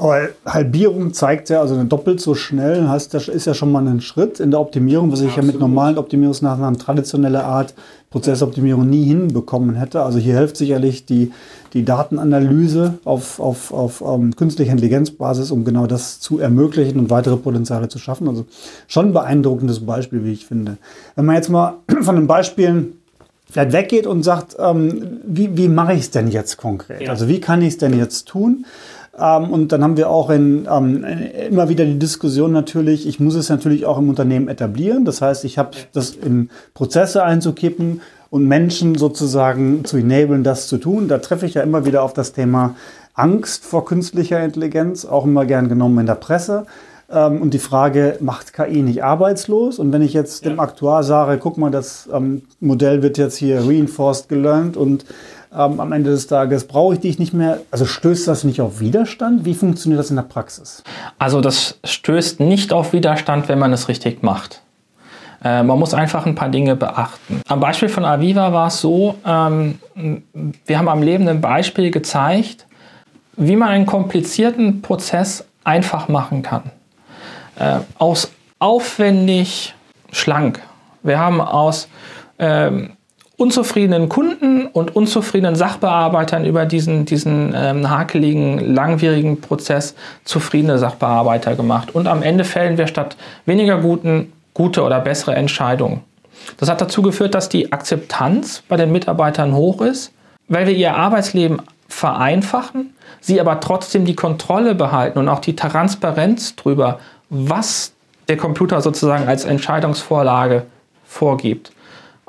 Aber 0.00 0.30
Halbierung 0.46 1.12
zeigt 1.12 1.50
ja, 1.50 1.60
also 1.60 1.82
doppelt 1.84 2.22
so 2.22 2.34
schnell, 2.34 2.88
heißt, 2.88 3.12
das 3.12 3.28
ist 3.28 3.46
ja 3.46 3.52
schon 3.52 3.70
mal 3.70 3.86
ein 3.86 4.00
Schritt 4.00 4.40
in 4.40 4.50
der 4.50 4.58
Optimierung, 4.58 5.12
was 5.12 5.20
ich 5.20 5.26
Absolut. 5.26 5.46
ja 5.48 5.52
mit 5.52 5.60
normalen 5.60 5.98
Optimierungsmaßnahmen 5.98 6.78
traditioneller 6.78 7.44
Art 7.44 7.74
Prozessoptimierung 8.08 8.88
nie 8.88 9.04
hinbekommen 9.04 9.74
hätte. 9.74 10.02
Also 10.02 10.18
hier 10.18 10.38
hilft 10.38 10.56
sicherlich 10.56 11.04
die, 11.04 11.32
die 11.74 11.84
Datenanalyse 11.84 12.94
auf, 13.04 13.40
auf, 13.40 13.72
auf 13.74 14.00
um, 14.00 14.22
ähm, 14.22 14.36
künstlicher 14.36 14.72
Intelligenzbasis, 14.72 15.50
um 15.50 15.66
genau 15.66 15.86
das 15.86 16.18
zu 16.18 16.38
ermöglichen 16.38 16.98
und 16.98 17.10
weitere 17.10 17.36
Potenziale 17.36 17.88
zu 17.88 17.98
schaffen. 17.98 18.26
Also 18.26 18.46
schon 18.88 19.08
ein 19.08 19.12
beeindruckendes 19.12 19.84
Beispiel, 19.84 20.24
wie 20.24 20.32
ich 20.32 20.46
finde. 20.46 20.78
Wenn 21.14 21.26
man 21.26 21.36
jetzt 21.36 21.50
mal 21.50 21.74
von 22.00 22.16
den 22.16 22.26
Beispielen 22.26 22.94
vielleicht 23.50 23.72
weggeht 23.72 24.06
und 24.06 24.22
sagt, 24.22 24.56
ähm, 24.58 25.20
wie, 25.26 25.56
wie 25.56 25.68
mache 25.68 25.92
ich 25.92 26.00
es 26.00 26.10
denn 26.10 26.28
jetzt 26.28 26.56
konkret? 26.56 27.02
Ja. 27.02 27.10
Also 27.10 27.28
wie 27.28 27.40
kann 27.40 27.62
ich 27.62 27.74
es 27.74 27.78
denn 27.78 27.96
jetzt 27.96 28.28
tun? 28.28 28.64
Ähm, 29.18 29.50
und 29.50 29.72
dann 29.72 29.82
haben 29.82 29.96
wir 29.96 30.08
auch 30.10 30.30
in, 30.30 30.66
ähm, 30.70 31.04
immer 31.50 31.68
wieder 31.68 31.84
die 31.84 31.98
Diskussion 31.98 32.52
natürlich, 32.52 33.06
ich 33.06 33.20
muss 33.20 33.34
es 33.34 33.48
natürlich 33.48 33.86
auch 33.86 33.98
im 33.98 34.08
Unternehmen 34.08 34.48
etablieren. 34.48 35.04
Das 35.04 35.20
heißt, 35.20 35.44
ich 35.44 35.58
habe 35.58 35.70
das 35.92 36.10
in 36.10 36.50
Prozesse 36.74 37.22
einzukippen 37.24 38.00
und 38.30 38.46
Menschen 38.46 38.94
sozusagen 38.94 39.84
zu 39.84 39.96
enablen, 39.96 40.44
das 40.44 40.68
zu 40.68 40.78
tun. 40.78 41.08
Da 41.08 41.18
treffe 41.18 41.46
ich 41.46 41.54
ja 41.54 41.62
immer 41.62 41.84
wieder 41.84 42.02
auf 42.02 42.12
das 42.12 42.32
Thema 42.32 42.76
Angst 43.14 43.64
vor 43.64 43.84
künstlicher 43.84 44.42
Intelligenz, 44.42 45.04
auch 45.04 45.24
immer 45.24 45.44
gern 45.44 45.68
genommen 45.68 45.98
in 45.98 46.06
der 46.06 46.14
Presse. 46.14 46.66
Ähm, 47.10 47.42
und 47.42 47.52
die 47.52 47.58
Frage, 47.58 48.16
macht 48.20 48.52
KI 48.52 48.82
nicht 48.82 49.02
arbeitslos? 49.02 49.78
Und 49.78 49.92
wenn 49.92 50.02
ich 50.02 50.12
jetzt 50.12 50.44
dem 50.44 50.60
Aktuar 50.60 51.02
sage, 51.02 51.38
guck 51.38 51.58
mal, 51.58 51.70
das 51.70 52.08
ähm, 52.12 52.42
Modell 52.60 53.02
wird 53.02 53.18
jetzt 53.18 53.36
hier 53.36 53.66
reinforced 53.66 54.28
gelernt 54.28 54.76
und 54.76 55.04
ähm, 55.52 55.80
am 55.80 55.92
Ende 55.92 56.10
des 56.10 56.26
Tages 56.26 56.66
brauche 56.66 56.94
ich 56.94 57.00
dich 57.00 57.18
nicht 57.18 57.32
mehr. 57.32 57.60
Also 57.70 57.86
stößt 57.86 58.28
das 58.28 58.44
nicht 58.44 58.60
auf 58.60 58.80
Widerstand? 58.80 59.44
Wie 59.44 59.54
funktioniert 59.54 59.98
das 59.98 60.10
in 60.10 60.16
der 60.16 60.22
Praxis? 60.22 60.82
Also 61.18 61.40
das 61.40 61.78
stößt 61.84 62.40
nicht 62.40 62.72
auf 62.72 62.92
Widerstand, 62.92 63.48
wenn 63.48 63.58
man 63.58 63.72
es 63.72 63.88
richtig 63.88 64.22
macht. 64.22 64.62
Äh, 65.42 65.62
man 65.62 65.78
muss 65.78 65.94
einfach 65.94 66.26
ein 66.26 66.34
paar 66.34 66.48
Dinge 66.48 66.76
beachten. 66.76 67.40
Am 67.48 67.60
Beispiel 67.60 67.88
von 67.88 68.04
Aviva 68.04 68.52
war 68.52 68.68
es 68.68 68.80
so, 68.80 69.16
ähm, 69.26 69.78
wir 70.66 70.78
haben 70.78 70.88
am 70.88 71.02
lebenden 71.02 71.40
Beispiel 71.40 71.90
gezeigt, 71.90 72.66
wie 73.36 73.56
man 73.56 73.68
einen 73.68 73.86
komplizierten 73.86 74.82
Prozess 74.82 75.44
einfach 75.64 76.08
machen 76.08 76.42
kann 76.42 76.70
äh, 77.60 77.80
aus 77.98 78.32
aufwendig 78.58 79.74
schlank. 80.12 80.60
Wir 81.02 81.18
haben 81.18 81.40
aus 81.40 81.88
ähm, 82.38 82.92
unzufriedenen 83.40 84.10
Kunden 84.10 84.66
und 84.66 84.94
unzufriedenen 84.94 85.56
Sachbearbeitern 85.56 86.44
über 86.44 86.66
diesen, 86.66 87.06
diesen 87.06 87.54
ähm, 87.56 87.88
hakeligen, 87.88 88.74
langwierigen 88.74 89.40
Prozess 89.40 89.94
zufriedene 90.24 90.78
Sachbearbeiter 90.78 91.56
gemacht. 91.56 91.94
Und 91.94 92.06
am 92.06 92.22
Ende 92.22 92.44
fällen 92.44 92.76
wir 92.76 92.86
statt 92.86 93.16
weniger 93.46 93.78
guten 93.78 94.30
gute 94.52 94.82
oder 94.82 95.00
bessere 95.00 95.34
Entscheidungen. 95.36 96.02
Das 96.58 96.68
hat 96.68 96.82
dazu 96.82 97.00
geführt, 97.00 97.34
dass 97.34 97.48
die 97.48 97.72
Akzeptanz 97.72 98.62
bei 98.68 98.76
den 98.76 98.92
Mitarbeitern 98.92 99.54
hoch 99.54 99.80
ist, 99.80 100.12
weil 100.48 100.66
wir 100.66 100.74
ihr 100.74 100.94
Arbeitsleben 100.94 101.62
vereinfachen, 101.88 102.92
sie 103.22 103.40
aber 103.40 103.60
trotzdem 103.60 104.04
die 104.04 104.16
Kontrolle 104.16 104.74
behalten 104.74 105.18
und 105.18 105.30
auch 105.30 105.40
die 105.40 105.56
Transparenz 105.56 106.56
darüber, 106.56 106.98
was 107.30 107.92
der 108.28 108.36
Computer 108.36 108.82
sozusagen 108.82 109.26
als 109.26 109.46
Entscheidungsvorlage 109.46 110.66
vorgibt. 111.06 111.72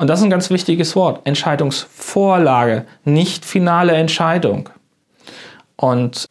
Und 0.01 0.07
das 0.07 0.17
ist 0.17 0.23
ein 0.23 0.31
ganz 0.31 0.49
wichtiges 0.49 0.95
Wort, 0.95 1.21
Entscheidungsvorlage, 1.25 2.85
nicht 3.05 3.45
finale 3.45 3.91
Entscheidung. 3.91 4.67
Und 5.75 6.25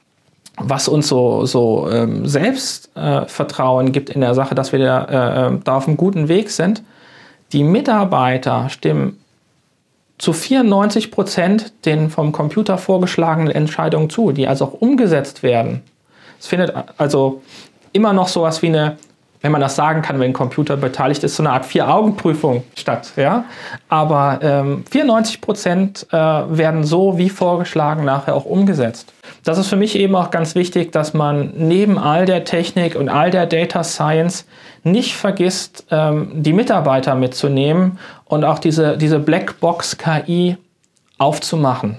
was 0.57 0.89
uns 0.89 1.07
so, 1.07 1.47
so 1.47 1.89
ähm, 1.89 2.27
Selbstvertrauen 2.27 3.87
äh, 3.87 3.91
gibt 3.93 4.11
in 4.11 4.23
der 4.23 4.35
Sache, 4.35 4.57
dass 4.57 4.73
wir 4.73 4.81
da, 4.81 5.05
äh, 5.05 5.47
ähm, 5.47 5.61
da 5.63 5.77
auf 5.77 5.87
einem 5.87 5.97
guten 5.97 6.27
Weg 6.27 6.51
sind, 6.51 6.83
die 7.53 7.63
Mitarbeiter 7.63 8.69
stimmen 8.71 9.21
zu 10.19 10.33
94 10.33 11.13
Prozent 11.13 11.73
den 11.85 12.11
vom 12.11 12.33
Computer 12.33 12.77
vorgeschlagenen 12.77 13.53
Entscheidungen 13.53 14.11
zu, 14.11 14.33
die 14.33 14.49
also 14.49 14.65
auch 14.65 14.73
umgesetzt 14.73 15.45
werden. 15.45 15.85
Es 16.41 16.49
findet 16.49 16.75
also 16.99 17.41
immer 17.93 18.13
noch 18.15 18.27
sowas 18.27 18.63
wie 18.63 18.67
eine, 18.67 18.97
wenn 19.43 19.53
man 19.53 19.61
das 19.61 19.77
sagen 19.77 20.03
kann, 20.03 20.19
wenn 20.21 20.31
ein 20.31 20.35
Computer 20.35 20.77
beteiligt 20.77 21.25
ist, 21.25 21.37
so 21.37 21.43
eine 21.43 21.51
Art 21.51 21.65
Vier-Augen-Prüfung 21.65 22.65
statt. 22.77 23.13
Ja? 23.17 23.45
Aber 23.89 24.39
ähm, 24.43 24.85
94 24.91 25.41
Prozent 25.41 26.07
äh, 26.11 26.17
werden 26.17 26.85
so 26.85 27.17
wie 27.17 27.31
vorgeschlagen 27.31 28.05
nachher 28.05 28.35
auch 28.35 28.45
umgesetzt. 28.45 29.13
Das 29.45 29.57
ist 29.57 29.69
für 29.69 29.77
mich 29.77 29.97
eben 29.97 30.15
auch 30.15 30.31
ganz 30.31 30.55
wichtig, 30.55 30.93
dass 30.93 31.15
man 31.15 31.53
neben 31.57 31.99
all 31.99 32.27
der 32.27 32.45
Technik 32.45 32.97
und 32.97 33.09
all 33.09 33.31
der 33.31 33.47
Data 33.47 33.83
Science 33.83 34.45
nicht 34.83 35.17
vergisst, 35.17 35.87
ähm, 35.91 36.31
die 36.35 36.53
Mitarbeiter 36.53 37.15
mitzunehmen 37.15 37.99
und 38.27 38.45
auch 38.45 38.59
diese, 38.59 38.99
diese 38.99 39.19
Blackbox 39.19 39.97
KI 39.97 40.59
aufzumachen. 41.17 41.99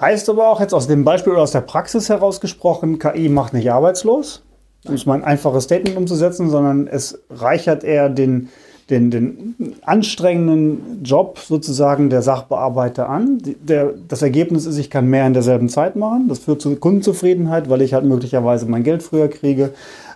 Heißt 0.00 0.28
aber 0.30 0.48
auch 0.48 0.60
jetzt 0.60 0.74
aus 0.74 0.86
dem 0.86 1.04
Beispiel 1.04 1.32
oder 1.32 1.42
aus 1.42 1.50
der 1.50 1.60
Praxis 1.60 2.08
herausgesprochen, 2.08 2.98
KI 2.98 3.28
macht 3.28 3.52
nicht 3.52 3.70
arbeitslos? 3.70 4.42
Um 4.88 4.94
es 4.94 5.06
mal 5.06 5.14
ein 5.14 5.24
einfaches 5.24 5.64
Statement 5.64 5.96
umzusetzen, 5.96 6.50
sondern 6.50 6.86
es 6.86 7.18
reichert 7.30 7.84
eher 7.84 8.08
den, 8.08 8.48
den, 8.90 9.10
den 9.10 9.54
anstrengenden 9.82 11.02
Job 11.02 11.38
sozusagen 11.38 12.10
der 12.10 12.22
Sachbearbeiter 12.22 13.08
an. 13.08 13.38
Der, 13.60 13.92
das 14.08 14.22
Ergebnis 14.22 14.66
ist, 14.66 14.78
ich 14.78 14.90
kann 14.90 15.08
mehr 15.08 15.26
in 15.26 15.34
derselben 15.34 15.68
Zeit 15.68 15.96
machen. 15.96 16.28
Das 16.28 16.38
führt 16.38 16.62
zu 16.62 16.74
Kundenzufriedenheit, 16.76 17.68
weil 17.68 17.82
ich 17.82 17.94
halt 17.94 18.04
möglicherweise 18.04 18.66
mein 18.66 18.82
Geld 18.82 19.02
früher 19.02 19.28
kriege, 19.28 19.70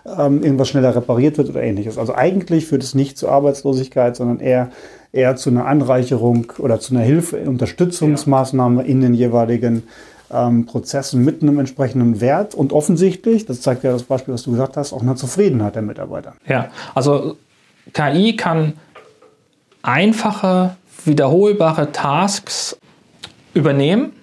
ähm, 0.05 0.43
irgendwas 0.43 0.69
schneller 0.69 0.95
repariert 0.95 1.37
wird 1.37 1.49
oder 1.49 1.61
ähnliches. 1.61 1.97
Also 1.97 2.15
eigentlich 2.15 2.65
führt 2.65 2.83
es 2.83 2.95
nicht 2.95 3.17
zu 3.17 3.29
Arbeitslosigkeit, 3.29 4.15
sondern 4.15 4.39
eher, 4.39 4.71
eher 5.11 5.35
zu 5.35 5.49
einer 5.49 5.65
Anreicherung 5.65 6.51
oder 6.57 6.79
zu 6.79 6.95
einer 6.95 7.03
Hilfe, 7.03 7.37
Unterstützungsmaßnahme 7.37 8.83
in 8.83 9.01
den 9.01 9.13
jeweiligen 9.13 9.83
ähm, 10.33 10.65
Prozessen 10.65 11.23
mit 11.23 11.41
einem 11.41 11.59
entsprechenden 11.59 12.21
Wert 12.21 12.55
und 12.55 12.73
offensichtlich, 12.73 13.45
das 13.45 13.61
zeigt 13.61 13.83
ja 13.83 13.91
das 13.91 14.03
Beispiel, 14.03 14.33
was 14.33 14.43
du 14.43 14.51
gesagt 14.51 14.77
hast, 14.77 14.93
auch 14.93 15.01
eine 15.01 15.15
Zufriedenheit 15.15 15.75
der 15.75 15.81
Mitarbeiter. 15.81 16.33
Ja, 16.47 16.69
also 16.95 17.37
KI 17.93 18.35
kann 18.35 18.73
einfache, 19.81 20.75
wiederholbare 21.05 21.91
Tasks 21.91 22.77
übernehmen 23.53 24.13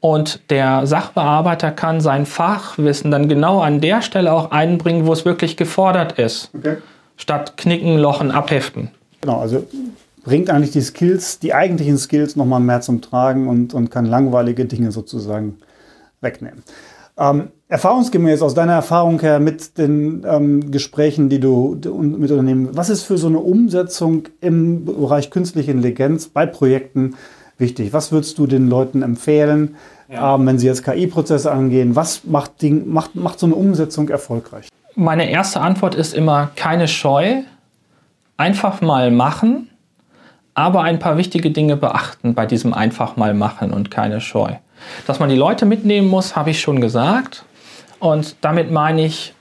und 0.00 0.50
der 0.50 0.86
Sachbearbeiter 0.86 1.70
kann 1.70 2.00
sein 2.00 2.26
Fachwissen 2.26 3.10
dann 3.10 3.28
genau 3.28 3.60
an 3.60 3.80
der 3.80 4.02
Stelle 4.02 4.32
auch 4.32 4.50
einbringen, 4.50 5.06
wo 5.06 5.12
es 5.12 5.24
wirklich 5.24 5.56
gefordert 5.56 6.18
ist, 6.18 6.50
okay. 6.56 6.78
statt 7.16 7.56
knicken, 7.56 7.98
lochen, 7.98 8.30
abheften. 8.30 8.90
Genau, 9.20 9.40
also 9.40 9.66
bringt 10.22 10.50
eigentlich 10.50 10.72
die 10.72 10.80
Skills, 10.80 11.38
die 11.38 11.54
eigentlichen 11.54 11.98
Skills 11.98 12.36
nochmal 12.36 12.60
mehr 12.60 12.80
zum 12.80 13.00
Tragen 13.00 13.48
und, 13.48 13.74
und 13.74 13.90
kann 13.90 14.06
langweilige 14.06 14.64
Dinge 14.64 14.92
sozusagen 14.92 15.58
wegnehmen. 16.20 16.62
Ähm, 17.18 17.48
erfahrungsgemäß 17.68 18.42
aus 18.42 18.54
deiner 18.54 18.72
Erfahrung 18.72 19.20
her 19.20 19.40
mit 19.40 19.78
den 19.78 20.24
ähm, 20.26 20.70
Gesprächen, 20.70 21.28
die 21.28 21.40
du 21.40 21.78
mit 21.82 22.30
Unternehmen, 22.30 22.70
was 22.72 22.90
ist 22.90 23.02
für 23.02 23.18
so 23.18 23.28
eine 23.28 23.38
Umsetzung 23.38 24.24
im 24.40 24.84
Bereich 24.84 25.30
künstliche 25.30 25.70
Intelligenz 25.70 26.28
bei 26.28 26.46
Projekten 26.46 27.16
wichtig? 27.58 27.92
Was 27.92 28.10
würdest 28.10 28.38
du 28.38 28.46
den 28.46 28.68
Leuten 28.68 29.02
empfehlen, 29.02 29.76
ja. 30.08 30.34
ähm, 30.34 30.46
wenn 30.46 30.58
sie 30.58 30.66
jetzt 30.66 30.84
KI-Prozesse 30.84 31.50
angehen? 31.50 31.94
Was 31.96 32.24
macht, 32.24 32.62
die, 32.62 32.70
macht, 32.72 33.14
macht 33.14 33.38
so 33.38 33.46
eine 33.46 33.54
Umsetzung 33.54 34.08
erfolgreich? 34.08 34.68
Meine 34.94 35.30
erste 35.30 35.60
Antwort 35.60 35.94
ist 35.94 36.14
immer 36.14 36.50
keine 36.56 36.88
Scheu, 36.88 37.42
einfach 38.36 38.80
mal 38.80 39.10
machen 39.10 39.69
aber 40.54 40.82
ein 40.82 40.98
paar 40.98 41.16
wichtige 41.16 41.50
Dinge 41.50 41.76
beachten 41.76 42.34
bei 42.34 42.46
diesem 42.46 42.74
einfach 42.74 43.16
mal 43.16 43.34
machen 43.34 43.72
und 43.72 43.90
keine 43.90 44.20
Scheu. 44.20 44.54
Dass 45.06 45.20
man 45.20 45.28
die 45.28 45.36
Leute 45.36 45.66
mitnehmen 45.66 46.08
muss, 46.08 46.36
habe 46.36 46.50
ich 46.50 46.60
schon 46.60 46.80
gesagt. 46.80 47.44
Und 47.98 48.36
damit 48.40 48.70
meine 48.70 49.04
ich 49.04 49.34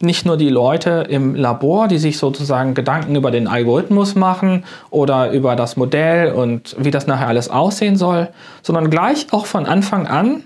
nicht 0.00 0.26
nur 0.26 0.36
die 0.36 0.50
Leute 0.50 1.06
im 1.08 1.34
Labor, 1.34 1.88
die 1.88 1.98
sich 1.98 2.18
sozusagen 2.18 2.74
Gedanken 2.74 3.16
über 3.16 3.30
den 3.30 3.48
Algorithmus 3.48 4.14
machen 4.14 4.64
oder 4.90 5.30
über 5.30 5.56
das 5.56 5.76
Modell 5.76 6.32
und 6.32 6.76
wie 6.78 6.90
das 6.90 7.06
nachher 7.06 7.28
alles 7.28 7.48
aussehen 7.48 7.96
soll, 7.96 8.28
sondern 8.62 8.90
gleich 8.90 9.28
auch 9.32 9.46
von 9.46 9.64
Anfang 9.64 10.06
an 10.06 10.44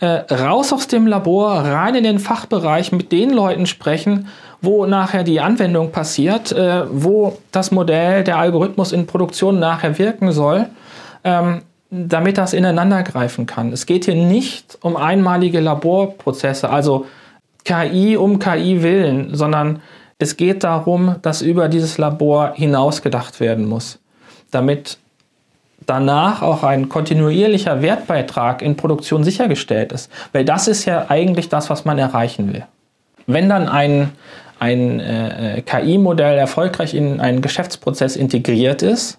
äh, 0.00 0.06
raus 0.06 0.72
aus 0.72 0.88
dem 0.88 1.06
Labor, 1.06 1.52
rein 1.60 1.94
in 1.94 2.04
den 2.04 2.18
Fachbereich, 2.18 2.92
mit 2.92 3.12
den 3.12 3.30
Leuten 3.30 3.66
sprechen 3.66 4.28
wo 4.62 4.86
nachher 4.86 5.24
die 5.24 5.40
Anwendung 5.40 5.90
passiert, 5.90 6.52
äh, 6.52 6.84
wo 6.90 7.38
das 7.50 7.70
Modell, 7.70 8.24
der 8.24 8.38
Algorithmus 8.38 8.92
in 8.92 9.06
Produktion 9.06 9.58
nachher 9.58 9.98
wirken 9.98 10.32
soll, 10.32 10.66
ähm, 11.24 11.62
damit 11.90 12.38
das 12.38 12.52
ineinander 12.52 13.02
greifen 13.02 13.46
kann. 13.46 13.72
Es 13.72 13.86
geht 13.86 14.04
hier 14.04 14.14
nicht 14.14 14.78
um 14.82 14.96
einmalige 14.96 15.60
Laborprozesse, 15.60 16.68
also 16.68 17.06
KI 17.64 18.16
um 18.16 18.38
KI 18.38 18.82
willen, 18.82 19.34
sondern 19.34 19.80
es 20.18 20.36
geht 20.36 20.64
darum, 20.64 21.16
dass 21.22 21.42
über 21.42 21.68
dieses 21.68 21.98
Labor 21.98 22.52
hinaus 22.54 23.02
gedacht 23.02 23.40
werden 23.40 23.66
muss, 23.66 23.98
damit 24.50 24.98
danach 25.90 26.40
auch 26.40 26.62
ein 26.62 26.88
kontinuierlicher 26.88 27.82
Wertbeitrag 27.82 28.62
in 28.62 28.76
Produktion 28.76 29.24
sichergestellt 29.24 29.90
ist. 29.90 30.08
Weil 30.32 30.44
das 30.44 30.68
ist 30.68 30.84
ja 30.84 31.06
eigentlich 31.08 31.48
das, 31.48 31.68
was 31.68 31.84
man 31.84 31.98
erreichen 31.98 32.52
will. 32.52 32.64
Wenn 33.26 33.48
dann 33.48 33.68
ein, 33.68 34.12
ein 34.60 35.00
äh, 35.00 35.62
KI-Modell 35.66 36.38
erfolgreich 36.38 36.94
in 36.94 37.20
einen 37.20 37.42
Geschäftsprozess 37.42 38.14
integriert 38.14 38.82
ist 38.82 39.18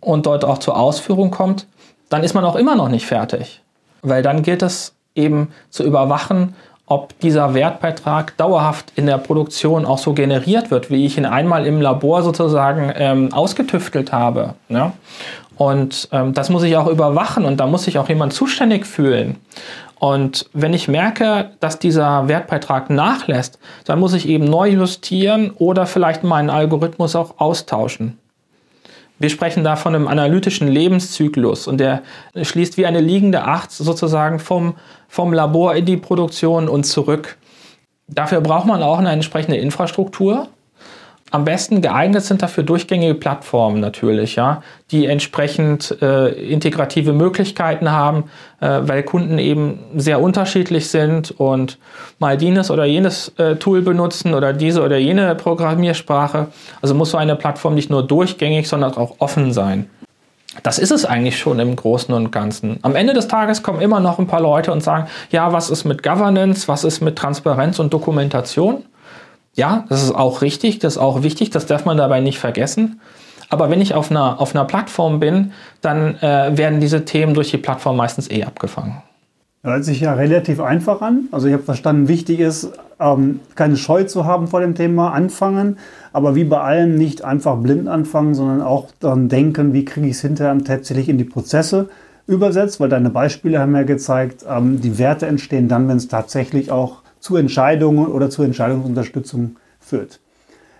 und 0.00 0.26
dort 0.26 0.44
auch 0.44 0.58
zur 0.58 0.78
Ausführung 0.78 1.32
kommt, 1.32 1.66
dann 2.08 2.22
ist 2.22 2.34
man 2.34 2.44
auch 2.44 2.56
immer 2.56 2.76
noch 2.76 2.88
nicht 2.88 3.06
fertig. 3.06 3.60
Weil 4.02 4.22
dann 4.22 4.42
gilt 4.42 4.62
es 4.62 4.94
eben 5.14 5.52
zu 5.70 5.82
überwachen, 5.82 6.54
ob 6.86 7.18
dieser 7.20 7.54
Wertbeitrag 7.54 8.36
dauerhaft 8.36 8.92
in 8.96 9.06
der 9.06 9.18
Produktion 9.18 9.86
auch 9.86 9.98
so 9.98 10.12
generiert 10.12 10.70
wird, 10.70 10.90
wie 10.90 11.06
ich 11.06 11.16
ihn 11.16 11.24
einmal 11.24 11.66
im 11.66 11.80
Labor 11.80 12.22
sozusagen 12.22 12.92
ähm, 12.94 13.32
ausgetüftelt 13.32 14.12
habe. 14.12 14.54
Ne? 14.68 14.92
Und 15.56 16.08
ähm, 16.12 16.34
das 16.34 16.50
muss 16.50 16.62
ich 16.62 16.76
auch 16.76 16.86
überwachen 16.86 17.44
und 17.44 17.58
da 17.58 17.66
muss 17.66 17.84
sich 17.84 17.98
auch 17.98 18.08
jemand 18.08 18.32
zuständig 18.32 18.86
fühlen. 18.86 19.36
Und 19.98 20.46
wenn 20.52 20.74
ich 20.74 20.88
merke, 20.88 21.52
dass 21.60 21.78
dieser 21.78 22.26
Wertbeitrag 22.26 22.90
nachlässt, 22.90 23.60
dann 23.84 24.00
muss 24.00 24.14
ich 24.14 24.28
eben 24.28 24.44
neu 24.44 24.70
justieren 24.70 25.52
oder 25.58 25.86
vielleicht 25.86 26.24
meinen 26.24 26.50
Algorithmus 26.50 27.14
auch 27.14 27.38
austauschen. 27.38 28.18
Wir 29.20 29.30
sprechen 29.30 29.62
da 29.62 29.76
von 29.76 29.94
einem 29.94 30.08
analytischen 30.08 30.66
Lebenszyklus 30.66 31.68
und 31.68 31.78
der 31.78 32.02
schließt 32.34 32.76
wie 32.76 32.86
eine 32.86 33.00
liegende 33.00 33.44
Acht 33.44 33.70
sozusagen 33.70 34.40
vom, 34.40 34.74
vom 35.06 35.32
Labor 35.32 35.76
in 35.76 35.84
die 35.84 35.96
Produktion 35.96 36.68
und 36.68 36.82
zurück. 36.82 37.36
Dafür 38.08 38.40
braucht 38.40 38.66
man 38.66 38.82
auch 38.82 38.98
eine 38.98 39.12
entsprechende 39.12 39.58
Infrastruktur 39.58 40.48
am 41.32 41.44
besten 41.46 41.80
geeignet 41.80 42.22
sind 42.22 42.42
dafür 42.42 42.62
durchgängige 42.62 43.14
Plattformen 43.14 43.80
natürlich, 43.80 44.36
ja, 44.36 44.62
die 44.90 45.06
entsprechend 45.06 45.96
äh, 46.02 46.28
integrative 46.28 47.14
Möglichkeiten 47.14 47.90
haben, 47.90 48.24
äh, 48.60 48.80
weil 48.82 49.02
Kunden 49.02 49.38
eben 49.38 49.80
sehr 49.96 50.20
unterschiedlich 50.20 50.90
sind 50.90 51.30
und 51.32 51.78
mal 52.18 52.36
dieses 52.36 52.70
oder 52.70 52.84
jenes 52.84 53.32
äh, 53.38 53.56
Tool 53.56 53.80
benutzen 53.80 54.34
oder 54.34 54.52
diese 54.52 54.82
oder 54.82 54.98
jene 54.98 55.34
Programmiersprache. 55.34 56.48
Also 56.82 56.94
muss 56.94 57.10
so 57.10 57.16
eine 57.16 57.34
Plattform 57.34 57.74
nicht 57.74 57.88
nur 57.88 58.06
durchgängig, 58.06 58.68
sondern 58.68 58.94
auch 58.94 59.16
offen 59.18 59.52
sein. 59.52 59.88
Das 60.62 60.78
ist 60.78 60.90
es 60.90 61.06
eigentlich 61.06 61.38
schon 61.38 61.58
im 61.60 61.74
Großen 61.76 62.14
und 62.14 62.30
Ganzen. 62.30 62.78
Am 62.82 62.94
Ende 62.94 63.14
des 63.14 63.26
Tages 63.26 63.62
kommen 63.62 63.80
immer 63.80 64.00
noch 64.00 64.18
ein 64.18 64.26
paar 64.26 64.42
Leute 64.42 64.70
und 64.70 64.82
sagen, 64.82 65.08
ja, 65.30 65.50
was 65.52 65.70
ist 65.70 65.84
mit 65.84 66.02
Governance, 66.02 66.68
was 66.68 66.84
ist 66.84 67.00
mit 67.00 67.16
Transparenz 67.16 67.78
und 67.78 67.92
Dokumentation? 67.92 68.84
Ja, 69.54 69.84
das 69.88 70.02
ist 70.02 70.14
auch 70.14 70.40
richtig, 70.40 70.78
das 70.78 70.94
ist 70.94 70.98
auch 70.98 71.22
wichtig, 71.22 71.50
das 71.50 71.66
darf 71.66 71.84
man 71.84 71.96
dabei 71.96 72.20
nicht 72.20 72.38
vergessen. 72.38 73.00
Aber 73.50 73.68
wenn 73.68 73.82
ich 73.82 73.94
auf 73.94 74.10
einer, 74.10 74.40
auf 74.40 74.54
einer 74.54 74.64
Plattform 74.64 75.20
bin, 75.20 75.52
dann 75.82 76.16
äh, 76.22 76.56
werden 76.56 76.80
diese 76.80 77.04
Themen 77.04 77.34
durch 77.34 77.50
die 77.50 77.58
Plattform 77.58 77.98
meistens 77.98 78.30
eh 78.30 78.44
abgefangen. 78.44 79.02
Hört 79.62 79.84
sich 79.84 80.00
ja 80.00 80.14
relativ 80.14 80.58
einfach 80.58 81.02
an. 81.02 81.28
Also 81.30 81.48
ich 81.48 81.52
habe 81.52 81.62
verstanden, 81.62 82.08
wichtig 82.08 82.40
ist, 82.40 82.72
ähm, 82.98 83.40
keine 83.54 83.76
Scheu 83.76 84.04
zu 84.04 84.24
haben 84.24 84.48
vor 84.48 84.60
dem 84.60 84.74
Thema, 84.74 85.12
anfangen. 85.12 85.78
Aber 86.14 86.34
wie 86.34 86.44
bei 86.44 86.60
allem 86.60 86.94
nicht 86.94 87.22
einfach 87.22 87.58
blind 87.58 87.88
anfangen, 87.88 88.34
sondern 88.34 88.62
auch 88.62 88.88
dann 89.00 89.28
denken, 89.28 89.74
wie 89.74 89.84
kriege 89.84 90.06
ich 90.06 90.14
es 90.14 90.22
hinterher 90.22 90.56
tatsächlich 90.64 91.10
in 91.10 91.18
die 91.18 91.24
Prozesse 91.24 91.90
übersetzt. 92.26 92.80
Weil 92.80 92.88
deine 92.88 93.10
Beispiele 93.10 93.60
haben 93.60 93.76
ja 93.76 93.82
gezeigt, 93.82 94.46
ähm, 94.48 94.80
die 94.80 94.98
Werte 94.98 95.26
entstehen 95.26 95.68
dann, 95.68 95.86
wenn 95.88 95.98
es 95.98 96.08
tatsächlich 96.08 96.72
auch 96.72 97.01
zu 97.22 97.36
Entscheidungen 97.36 98.08
oder 98.08 98.28
zur 98.28 98.44
Entscheidungsunterstützung 98.44 99.56
führt. 99.80 100.18